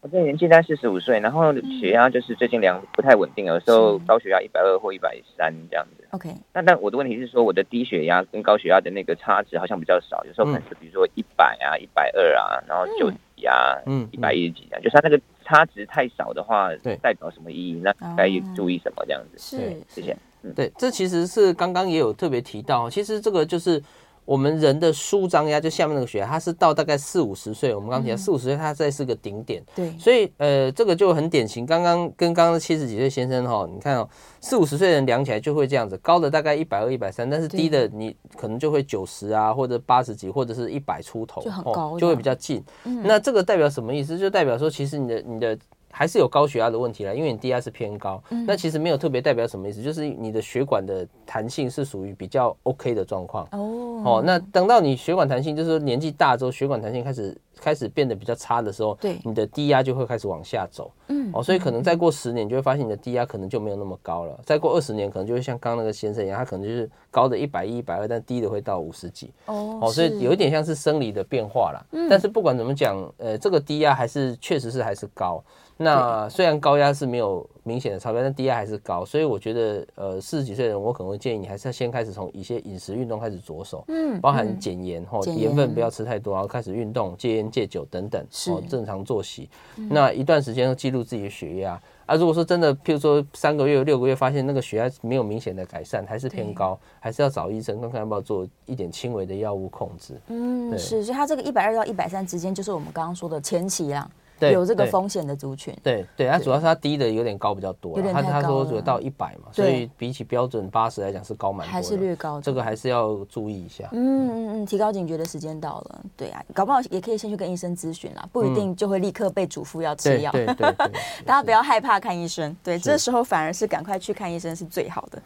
[0.00, 6.06] 我这年纪在四十五岁，然后血压就是最近量不太稳定，有时候高血压一百二或一百三这样子。
[6.12, 17.80] OK，那但我的问题是说，我的低血压跟高血压的那个差值好像比较少，有时候可能是比如说一百啊、一百二啊，然后九几啊、嗯，一百一十几啊，就是它那个差值太少的话，对，代表什么意义？
[17.82, 19.36] 那该注意什么这样子？
[19.36, 20.16] 是，谢谢。
[20.44, 23.82] 嗯，对，这其实是刚刚也有特别提到，其实这个就是。
[24.24, 29.62] 我们人的舒张压就下面那个血压，它是到大概四五十岁，我们刚提到四五十岁，它在是个顶点。
[29.74, 31.66] 对，所以呃，这个就很典型。
[31.66, 34.08] 刚刚跟刚刚七十几岁先生哈，你看哦，
[34.40, 42.62] 四五十岁人量起来就会这样子，高的大概一百二、一百三，但是低的你可能就会九十啊，或者八十几，或者是一百出头，就很高，就会比较近。
[43.02, 44.16] 那这个代表什么意思？
[44.16, 45.58] 就代表说，其实你的你的。
[45.90, 53.46] 还是有高血压的问题啦，因为你低压是偏高，那其实没有特别代表什么意思，就是你的血管的弹性是属于比较 OK 的状况。
[53.52, 60.90] 哦，哦，那等到你血管弹性，就是说年纪大之后，血管弹性开始开始变得比较差的时候，对，你的低压就会开始往下走。
[61.08, 64.40] 嗯，哦，所以可能再过十年，你就会发现你的低压可能就没有那么高了。
[64.44, 69.32] 再过二十年，可能就会像刚刚那个先生一样，他可能就是高的一百一、一百二，但低的会到五十几。
[69.46, 71.84] 哦，哦，所以有一点像是生理的变化啦。
[71.92, 75.42] 嗯，但是不管怎么讲，呃，这个低压还是确实是还是高。
[75.82, 85.50] 那虽然高压是没有明显的超标，但低压还是高，所以我觉得，呃，四十几岁的人，我可能会建议你还是要先开始从一些饮食运动开始着手，嗯，包含减盐哈，盐。
[85.54, 91.80] 分不要吃太多，然后开始运动，戒烟戒酒等等，哦，正常作息，那一段时间记录自己的血压。
[92.06, 100.14] 啊，如果说真的，譬如说三个月、六个月发现那个血压没有明显的改善，还是偏高，还是要找医生看看要不要做一点轻微的药物控制。
[100.28, 104.08] 嗯，是，所以它这个一百二到一百三之间，就是我们刚刚说的前期啦。
[104.40, 113.88] 有这个风险的族群，对对，它主要是它低的有点高比较多，他他说主要到一百嘛，所以比起标准八十来讲是高蛮多，还是略高，这个还是要注意一下。
[113.92, 120.32] 嗯嗯嗯，提高警觉的时间到了，对啊，搞不好也可以先去跟医生咨询啦，不一定就会立刻被嘱咐要吃药。
[120.32, 120.90] 对对 对，
[121.26, 125.20] 大家不要害怕看医生，对，这时候反而是赶快去看医生是最好的。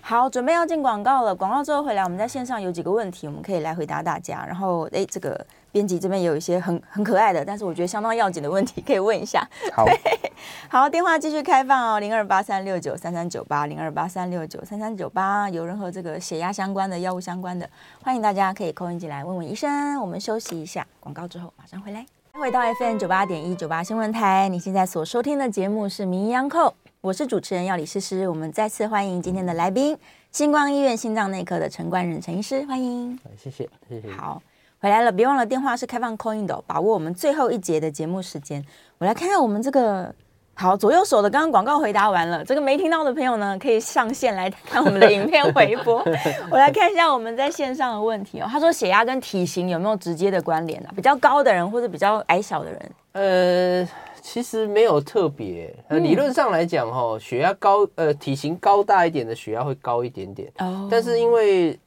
[0.00, 4.44] 好，准备要进广告了，广告之后回来，我们在线上有几个问题，我们可以来回答大家。
[4.46, 5.44] 然后，哎，这个。
[5.72, 9.46] 编辑这边也有一些很很可爱的，但是我觉得相当要紧的问题，可以问一下。
[9.72, 9.86] 好，
[10.68, 17.68] 好，电话继续开放哦，零二八三六九三三九八，零二八三六九三三九八，有任何这个血压相关的、药物相关的，
[18.02, 20.00] 欢迎大家可以 call in 进来问问医生。
[20.00, 22.04] 我们休息一下，广告之后马上回来。
[22.32, 26.68] 回到 FM 九八点一九八新闻台，你现在所收听的节目是《名医央叩》，
[27.00, 28.26] 我是主持人药理诗诗。
[28.28, 29.98] 我们再次欢迎今天的来宾，
[30.32, 33.18] 星光医院心脏内科的陈冠仁陈医师，欢迎。
[33.36, 34.10] 谢谢，谢谢。
[34.12, 34.40] 好。
[34.80, 38.64] 回来了，别忘了电话是开放 call in 的，把握我们最后一节的节目时间。
[38.96, 40.10] 我来看看我们这个
[40.54, 46.02] 好左右手的，刚刚广告回答完了，这个没听到的朋友呢，可以上线来看我们的影片回播。
[46.50, 48.46] 我来看一下我们在线上的问题哦。
[48.50, 50.88] 他说血压跟体型有没有直接的关联啊？
[50.96, 52.92] 比较高的人或者比较矮小的人？
[53.12, 53.88] 呃，
[54.22, 55.74] 其实没有特别。
[55.88, 60.50] 呃，理论上来讲，哈，血压高，呃，体型高大一点的血压会高一点点。
[60.58, 61.78] 哦，但是因为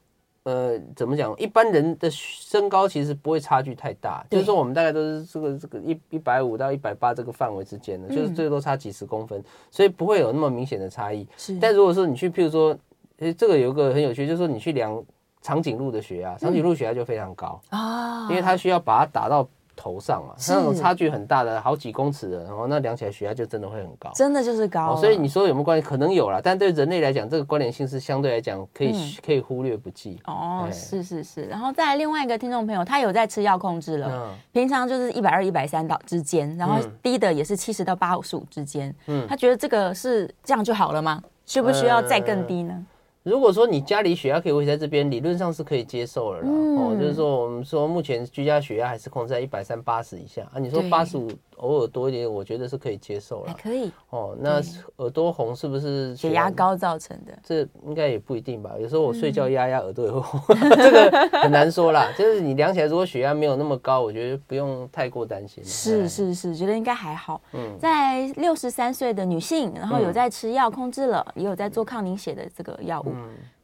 [0.44, 1.34] 呃，怎么讲？
[1.38, 11.26] 一般人的身高其实不会差距太大，就是说我们大概都是这个这个一一百五到一百八这个范围之间的，就是最多差几十公分，所以不会有那么明显的差异。
[11.36, 12.76] 是，但如果说你去，譬如说，
[13.18, 15.02] 诶，这个有一个很有趣，就是说你去量
[15.40, 19.48] 长颈鹿的血压，长颈鹿血压就非常高啊，因为它需要把它打到。
[19.76, 24.96] 头上啊，那种差距很大的，好几公尺的，然后那量起来血压就真的会很高，真的就是高。
[24.96, 25.86] 所以你说有没有关系？
[25.86, 30.20] 可能有啦，但对人类来讲，这个关联性是相对来讲可以可以忽略不计。
[30.26, 31.44] 哦，是是是。
[31.44, 38.94] 然后再来另外一个听众朋友，他有在吃药控制了，平常就是一百二、一百三到之间，然后低的也是七十到八十五之间。
[39.06, 41.22] 嗯，他觉得这个是这样就好了吗？
[41.46, 42.86] 需不需要再更低呢？
[43.24, 46.46] 如果说你家里血压可以维持在这边，理论上是可以接受了啦。
[46.46, 50.58] 嗯、哦，就是说我们说目前居家血压还是控制在一百三八十以下啊。
[50.58, 51.30] 你说八十五。
[51.64, 53.56] 偶尔多一点，我觉得是可以接受了。
[53.60, 54.36] 可以哦。
[54.38, 54.60] 那
[54.96, 57.32] 耳朵红是不是血压高造成的？
[57.42, 58.72] 这应该也不一定吧。
[58.78, 60.40] 有时候我睡觉压压耳朵也会红，
[60.76, 62.12] 这个很难说啦。
[62.18, 65.64] 就是你量起来，如果血压没有那么高，我觉得不用太过担心。
[65.64, 67.40] 是是是，觉得应该还好。
[67.52, 73.12] 嗯，在六十三岁的女性，然后有在吃药控制了，也有在做抗凝血的这个药物，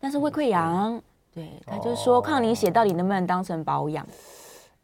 [0.00, 1.00] 但是胃溃疡，
[1.34, 4.06] 对，他就说抗凝血到底能不能当成保养？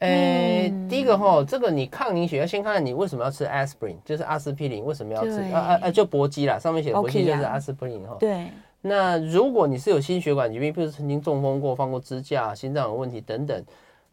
[0.00, 5.36] 诶，第一个哈，这个你抗凝血要先看看你为什么要吃 aspirin，就是阿司匹林，为什么要吃？
[5.36, 8.16] 对啊啊啊，就搏击啦，上面写的搏击就是阿司匹林哈。
[8.20, 8.48] 对。
[8.82, 13.64] 那如果你是有心血管疾病，比如曾经中风过、放过支架、心脏有问题等等。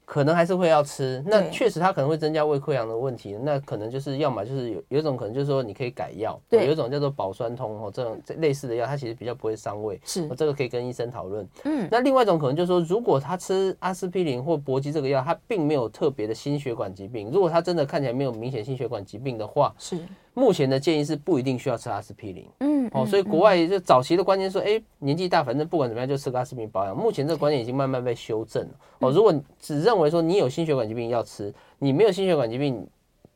[0.05, 3.37] 可能还是会要吃，那确实它可能会增加胃溃疡的问题。
[3.41, 9.99] 那可能就是要么就是有有一种可能就是说你可以改药，对，有一种叫做保酸通哦，这种类似的药，它其实比较不会伤胃。
[10.03, 11.47] 是，这个可以跟医生讨论。
[11.63, 19.97] 嗯，那另外一种可能就是说，如果他吃阿司匹林或搏击这个药，他并没有特别的心血管疾病，如果他真的看起来没有明显心血管疾病的话，是。
[20.33, 26.97] 目前的建议是不一定需要吃阿司匹林，嗯，哦，所以国外就早期的观念说，哎，年纪大，反正不管怎么样就吃个阿司匹林保养。
[26.97, 28.69] 目前这个观念已经慢慢被修正了。
[28.99, 32.87] 哦，如果只认为说你有心血管疾病要吃，你没有心血管疾病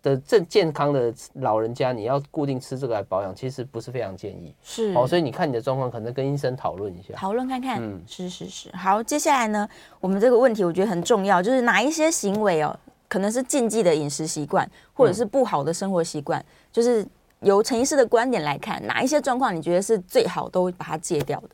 [0.02, 4.56] 的正健康的老人家，你要固定吃这个来保养，其实不是非常建议。
[4.64, 7.80] 是，哦，所以你看你的状况，可能跟医生讨论一下，讨论看看。
[7.80, 8.76] 嗯，是是是。
[8.76, 9.70] 好，接下来呢，
[10.00, 16.44] 我们这个问题我觉得很重要，就是哪一些行为哦，可能是禁忌的饮食习惯，或者是不好的生活习惯。
[16.78, 17.04] 就是
[17.40, 21.50] 由陈医师的观点来看，哪一些状况你觉得是最好都把它戒掉的？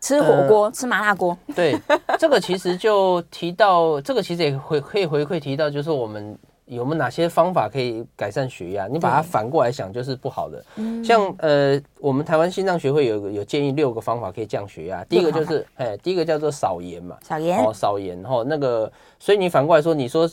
[0.00, 1.38] 吃火锅，呃、吃麻辣锅。
[1.54, 1.80] 对，
[2.18, 8.88] 这个其实就提到，这个其实也回可以回馈提到，就是我们有没有哪些方法可以改善血压？
[8.88, 10.60] 你把它反过来想，就是不好的。
[10.74, 15.04] 对像呃，我们台湾心脏学会有有建议六个方法可以降血压。
[15.04, 18.90] 第一个就是，哎，第一个叫做少盐嘛，少盐盐哦，少盐哦，那个，
[19.20, 20.28] 所以你反过来说，你说。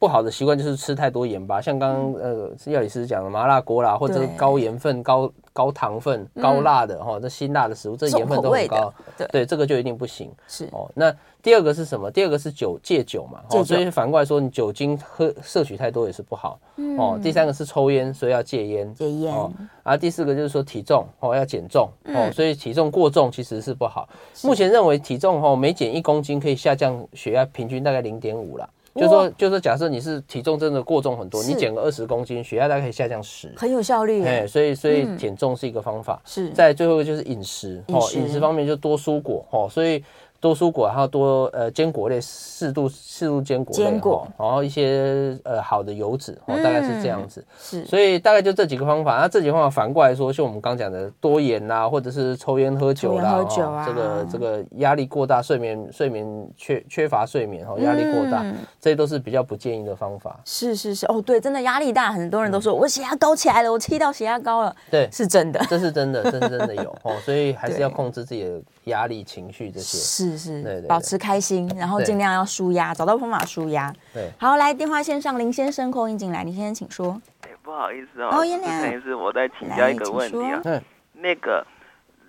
[0.00, 10.32] 不好的习惯就是吃太多盐巴，像刚刚呃药理师讲的麻辣锅啦，或者是高盐分、高高糖分、高辣的哈，这辛辣的食物，这盐分都很高，对对，这个就一定不行。
[10.48, 12.10] 是哦，那第二个是什么？
[12.10, 16.58] 第二个是酒戒酒嘛，哦，所以反过来说，你酒精喝摄取太多也是不好。
[16.96, 18.94] 哦，第三个是抽烟，所以要戒烟。
[18.94, 19.34] 戒烟。
[19.34, 19.52] 哦，
[19.84, 24.08] 然后第四个就是说体重哦要减重哦，所以体重过重其实是不好。
[24.42, 28.66] 目前认为体重哦每减一公斤可以下降血压平均大概零点五啦。
[28.94, 34.24] 就是说，就是说，假设你是体重真的过重很多，你减个二十公斤，血压大概可以下降十，很有效率。
[34.24, 36.20] 哎，所以所以减重是一个方法。
[36.24, 40.02] 是，在最后一个就是饮食，哦，饮食方面就多蔬果，哦，所以。
[40.40, 47.44] 多蔬果，然后多呃坚果类，适度适度坚果类，坚果，然后一些呃好的油脂，哦，大概是这样子。
[47.60, 49.18] 是，所以大概就这几个方法。
[49.18, 58.42] 那这几个方法反过来说，像我们刚讲的多盐啦，或者是抽烟喝酒啦，喝酒啊，这个这个压力过大，睡眠睡眠缺缺乏睡眠，哦，压力过大，
[58.80, 60.40] 这些都是比较不建议的方法。
[60.46, 64.74] 是是是，哦，对，真的压力大，很多人都说我血压高起来了，我气到血压高了。
[64.90, 69.98] 对，是真的，这是真的，真真的有哦，所以还是要 控制自己的压力、情绪这些。
[69.98, 70.29] 是。
[70.30, 73.92] 是是，对对对，保持开心，然后尽量要舒压，找到方法舒压。
[74.14, 77.20] 对，好，来电话线上林先生空音进来，林先生请说。
[77.42, 80.60] 哎，不好意思哦，哦，陈医师，我再请教一个问题啊。
[80.64, 80.82] 嗯，
[81.14, 81.66] 那个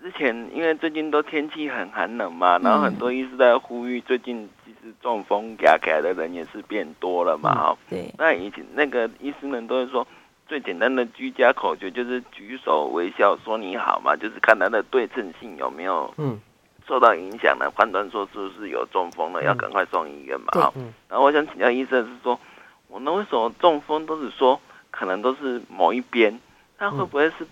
[0.01, 7.77] 之前因为最近都天气很寒冷嘛，然后很多医师在呼吁，最近其实中风压起来的人也是变多了嘛，哈。
[7.89, 8.13] 对。
[8.17, 10.05] 那以前那个医师们都会说，
[10.47, 16.13] 最简单的居家口诀就是举手微笑说你好嘛，就是看他的对称性有没有。
[16.17, 16.39] 嗯。
[16.91, 20.47] 受到影响呢，判断说是不是有中风了，要赶快送医院嘛。
[20.51, 20.73] 好，
[21.07, 22.37] 然后我想请教医生是说，
[22.89, 24.59] 我那为什么中风都是说
[24.91, 26.37] 可能都是某一边？
[26.77, 27.47] 他会不会是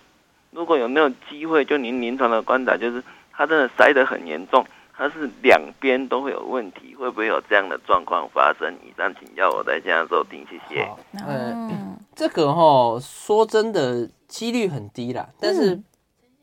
[0.50, 4.62] 如果有没有机会，就您临床的观察，就是他真的塞得很严重，
[4.92, 8.70] 他是两边都会有问题，会不会有这样的状况发生？
[8.84, 10.86] 以上请教我在家收听，谢谢。
[11.26, 15.80] 嗯，这个哈说真的几率很低啦，但是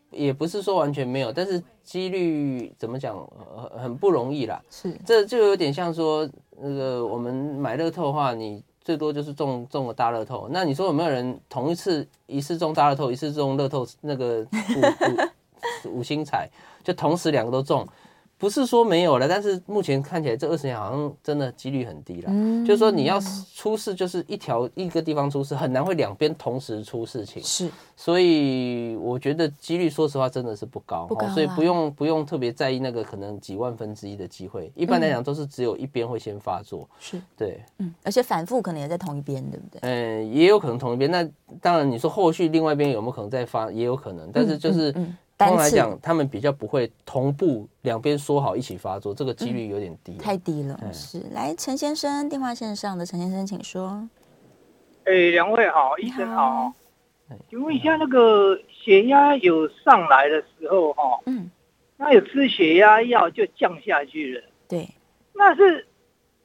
[0.09, 1.63] 也不是说完全没有，但是。
[1.87, 3.15] 几率怎么讲？
[3.55, 4.61] 很很不容易啦。
[4.69, 6.29] 是，这就有点像说，
[6.59, 10.49] 那个我们买乐透的话，你最多就是中中个大乐透。
[10.51, 14.45] 那你说有没有人同一次一次中大乐透，一次中乐透那个
[15.85, 16.49] 五五五星彩，
[16.83, 17.87] 就同时两个都中？
[18.39, 22.29] 不是说没有了，但是目前看起来这二十年好像真的几率很低了。
[22.31, 23.19] 嗯，就是说你要
[23.55, 27.41] 出事，就是一条一个地方出事，很难会两边同时出事情。
[27.43, 34.71] 是，所以我觉得几率说实话真的是不高，不高啊，所以不用不用特别在意那个可能几万分之一的机会。
[34.75, 36.87] 一般来讲都是只有一边会先发作。
[36.99, 39.79] 是，对，嗯，而且反复可能也在同一边，对不对？
[39.81, 41.09] 嗯，也有可能同一边。
[41.09, 41.27] 那
[41.59, 44.91] 当然你说后续另外一边有没有可能再发，也有可能，但是就是。
[44.91, 50.79] 嗯嗯嗯通常来讲，他们比较不会同步两边说好一起发作，这个几率有点低，太低了。
[50.91, 54.09] 是，来陈先生，电话线上的陈先生，请说。
[55.05, 56.73] 哎，两位好，医生好，
[57.49, 61.51] 请问一下，那个血压有上来的时候，哈，嗯，
[61.97, 64.89] 那有吃血压药就降下去了，对，
[65.33, 65.85] 那是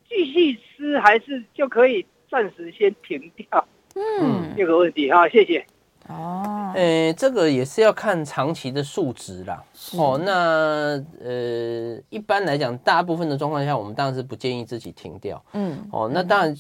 [0.07, 3.67] 继续吃还是就可以暂时先停掉？
[3.95, 5.67] 嗯，这个问题啊，谢谢。
[6.09, 9.63] 哦，呃，这个也是要看长期的数值啦。
[9.97, 15.43] 哦，那呃，一般来讲，大部分的状况下，我们当然是不建议自己停掉。
[15.53, 16.57] 嗯，哦，那当然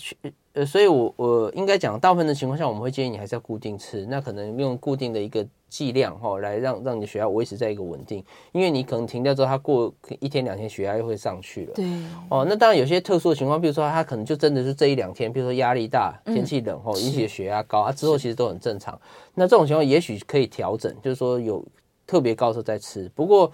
[0.52, 11.72] 呃，所以我我应该讲，大部分的情况下，我们会建议你还是要固定吃，那可能用固定的一个剂量哈，来让让你的血压维持在一个稳定，因为你可能停掉之后，它过一天两天血压又会上去了。
[11.72, 11.86] 对，
[12.28, 19.00] 哦，那当然有些特殊的情况，比如说它可能就真的是这一两天，比如说压力大、天气冷哦引起的血压高，啊之后其实都很正常。
[19.34, 21.64] 那这种情况也许可以调整，就是说有
[22.06, 23.10] 特别高的时候再吃。
[23.14, 23.50] 不过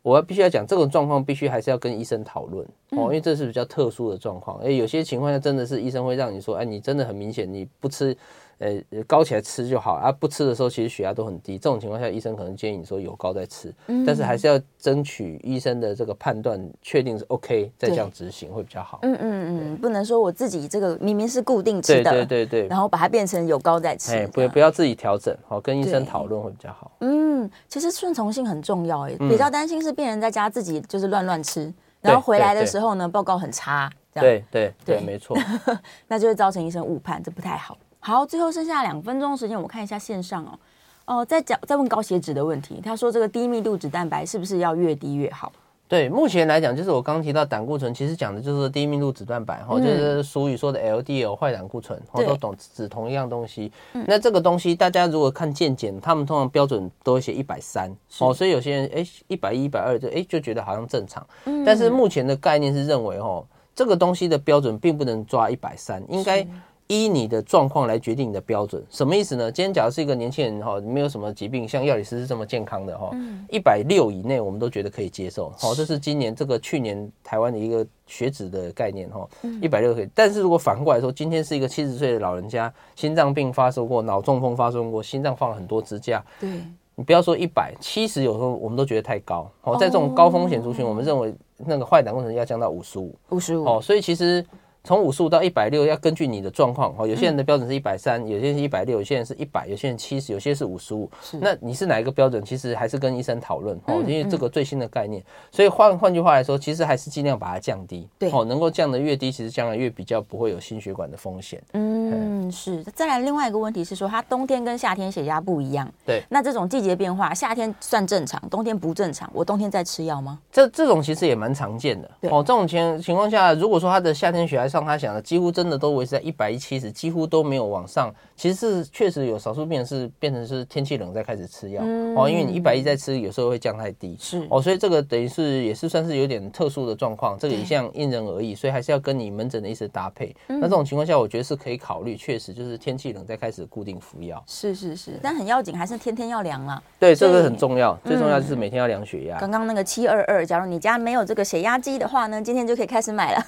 [0.00, 4.58] 我要必须要讲，这种状况必须还是要跟医生讨论哦，因为这是比较特殊的状况。
[4.60, 8.16] 诶，有些情况下真的是医生会让你说，哎，你真的很明显你不吃。
[8.58, 11.56] 呃，高起来吃就好啊，不吃的时候其实血压都很低。
[11.56, 18.98] 这种情况下，医生可能建议你说有高再吃，嗯、但是还是要争取医生的这个判断，确定是 OK 再这样执行会比较好。
[19.02, 24.12] 嗯嗯嗯，不能说我自己这个明明是固定吃的，对对对对，然后把它变成有高再吃。
[24.12, 26.90] 哎，不不要自己调整，好，跟医生讨论会比较好。
[27.00, 35.36] 嗯，其实顺从性很重要诶，比较担心是病人在家自己就是乱乱吃，然后回来的时候呢，报告很差，这样对对对，对，没错，
[36.08, 37.78] 那就会造成医生误判，这不太好。
[38.00, 40.58] 好，最后剩下两分钟时间，我们看一下线上哦。
[41.04, 45.50] 哦，在讲在问高血脂的问题，他说这个低密度脂蛋白是不是要越低越好？
[45.88, 53.72] 对，目前来讲，就是我刚刚提到胆固醇，其实讲的就是低密度脂蛋白，哈、嗯，就是俗语说的 LDL 坏胆固醇，我都懂指同一样东西。
[53.94, 57.90] 对那这个东西大家如果看健检，他们通常标准都会写一百三，
[58.20, 63.44] 哦，所以有些人哎一百一、一百二就哎就觉得好像正常，嗯、但是目前的概念是认为哦。
[63.74, 66.44] 这个东西的标准并不能抓一百三，应该。
[66.88, 69.52] 依你的状况来决定你的标准，什么意思呢？
[69.52, 73.10] 今天假如是一个年轻人哈，没有什么疾病，像药理师是这么健康的哈，
[73.50, 75.52] 一百六以内我们都觉得可以接受。
[75.58, 79.28] 好，这是今年这个去年台湾的一个血脂的概念哈，
[79.60, 80.08] 一百六可以。
[80.14, 86.48] 但是如果反过来说，今天是一个七十岁的老人家，心脏病发生过，脑中风发生过，心脏放了很多支架，对，
[86.94, 89.46] 你不要说一百七十，有时候我们都觉得太高。
[89.60, 93.64] 好，在这种高风险族群，我们认为那个坏胆固醇要降到五十五，五十五。
[93.66, 94.42] 哦，所以其实。
[94.84, 97.06] 从五十五到一百六，要根据你的状况哦。
[97.06, 101.10] 有些人的标准是一百三，有些人是一百六，有些人是一百，有些人七十，有些是五十五。
[101.40, 102.42] 那你是哪一个标准？
[102.44, 105.22] 其实还是跟医生讨论哦，因为这个最新的概念。
[105.50, 108.08] 所以换换句话来说，其实还是尽量把它降低。
[108.18, 111.62] 对哦，能够降得越低，其实将来越比较不会有心血管的风险。
[111.72, 112.82] 嗯，是。
[112.94, 115.90] 再来另外一个问题是说，它冬天跟夏天血压不一样。
[116.06, 116.22] 对。
[116.28, 120.38] 那这种季节变化，夏天算正常，冬天不正常，我冬天在吃药吗？
[120.52, 122.10] 这这种其实也蛮常见的。
[122.30, 125.48] 哦，这种情情况下，如果说他的夏天血压像他想的几乎。
[125.58, 128.14] 真的都维持在一百一七十，几乎都没有往上。
[128.36, 134.16] 其实是确实有少数病人是变成是天气冷再开始吃药、嗯、哦，因为你一百一再吃，有时候会降太低。
[134.20, 137.36] 是哦，所以这个等于是也是算是有点特殊的状况。
[137.38, 140.32] 这个一向因人而异，所以还是要跟你门诊的医师搭配。
[140.48, 144.40] 嗯、那这种情况下，我觉得是可以考虑，确实就是天气冷再开始固定服药。
[144.46, 146.80] 是是是，但很要紧，还是天天要量啊。
[147.00, 149.40] 对，这个很重要，最重要就是每天要量血压。
[149.40, 153.44] 刚刚那个七二二，假如你家没有这个血压机的话呢，今天就可以开始买了。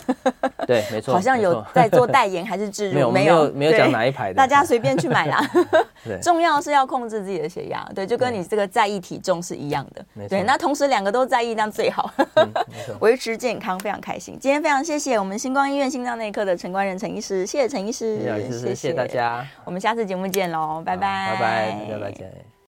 [0.67, 2.41] 对，没错，好像有在做代言。
[2.51, 5.41] 还是置入没有没有讲哪一排的，大家随便去买啦。
[6.21, 10.29] 重要是要控制自己的血压，对，就跟你这个在意体重是一样的。
[10.29, 12.11] 对，那同时两个都在意，那最好
[13.01, 14.37] 维持健康，非常开心。
[14.41, 18.19] 今天非常谢谢我们星光医院心脏内科的陈官仁陈医师，谢谢陈医师，
[18.51, 22.51] 谢谢大家，我们下次节目见喽，拜拜，拜拜，拜拜，再见。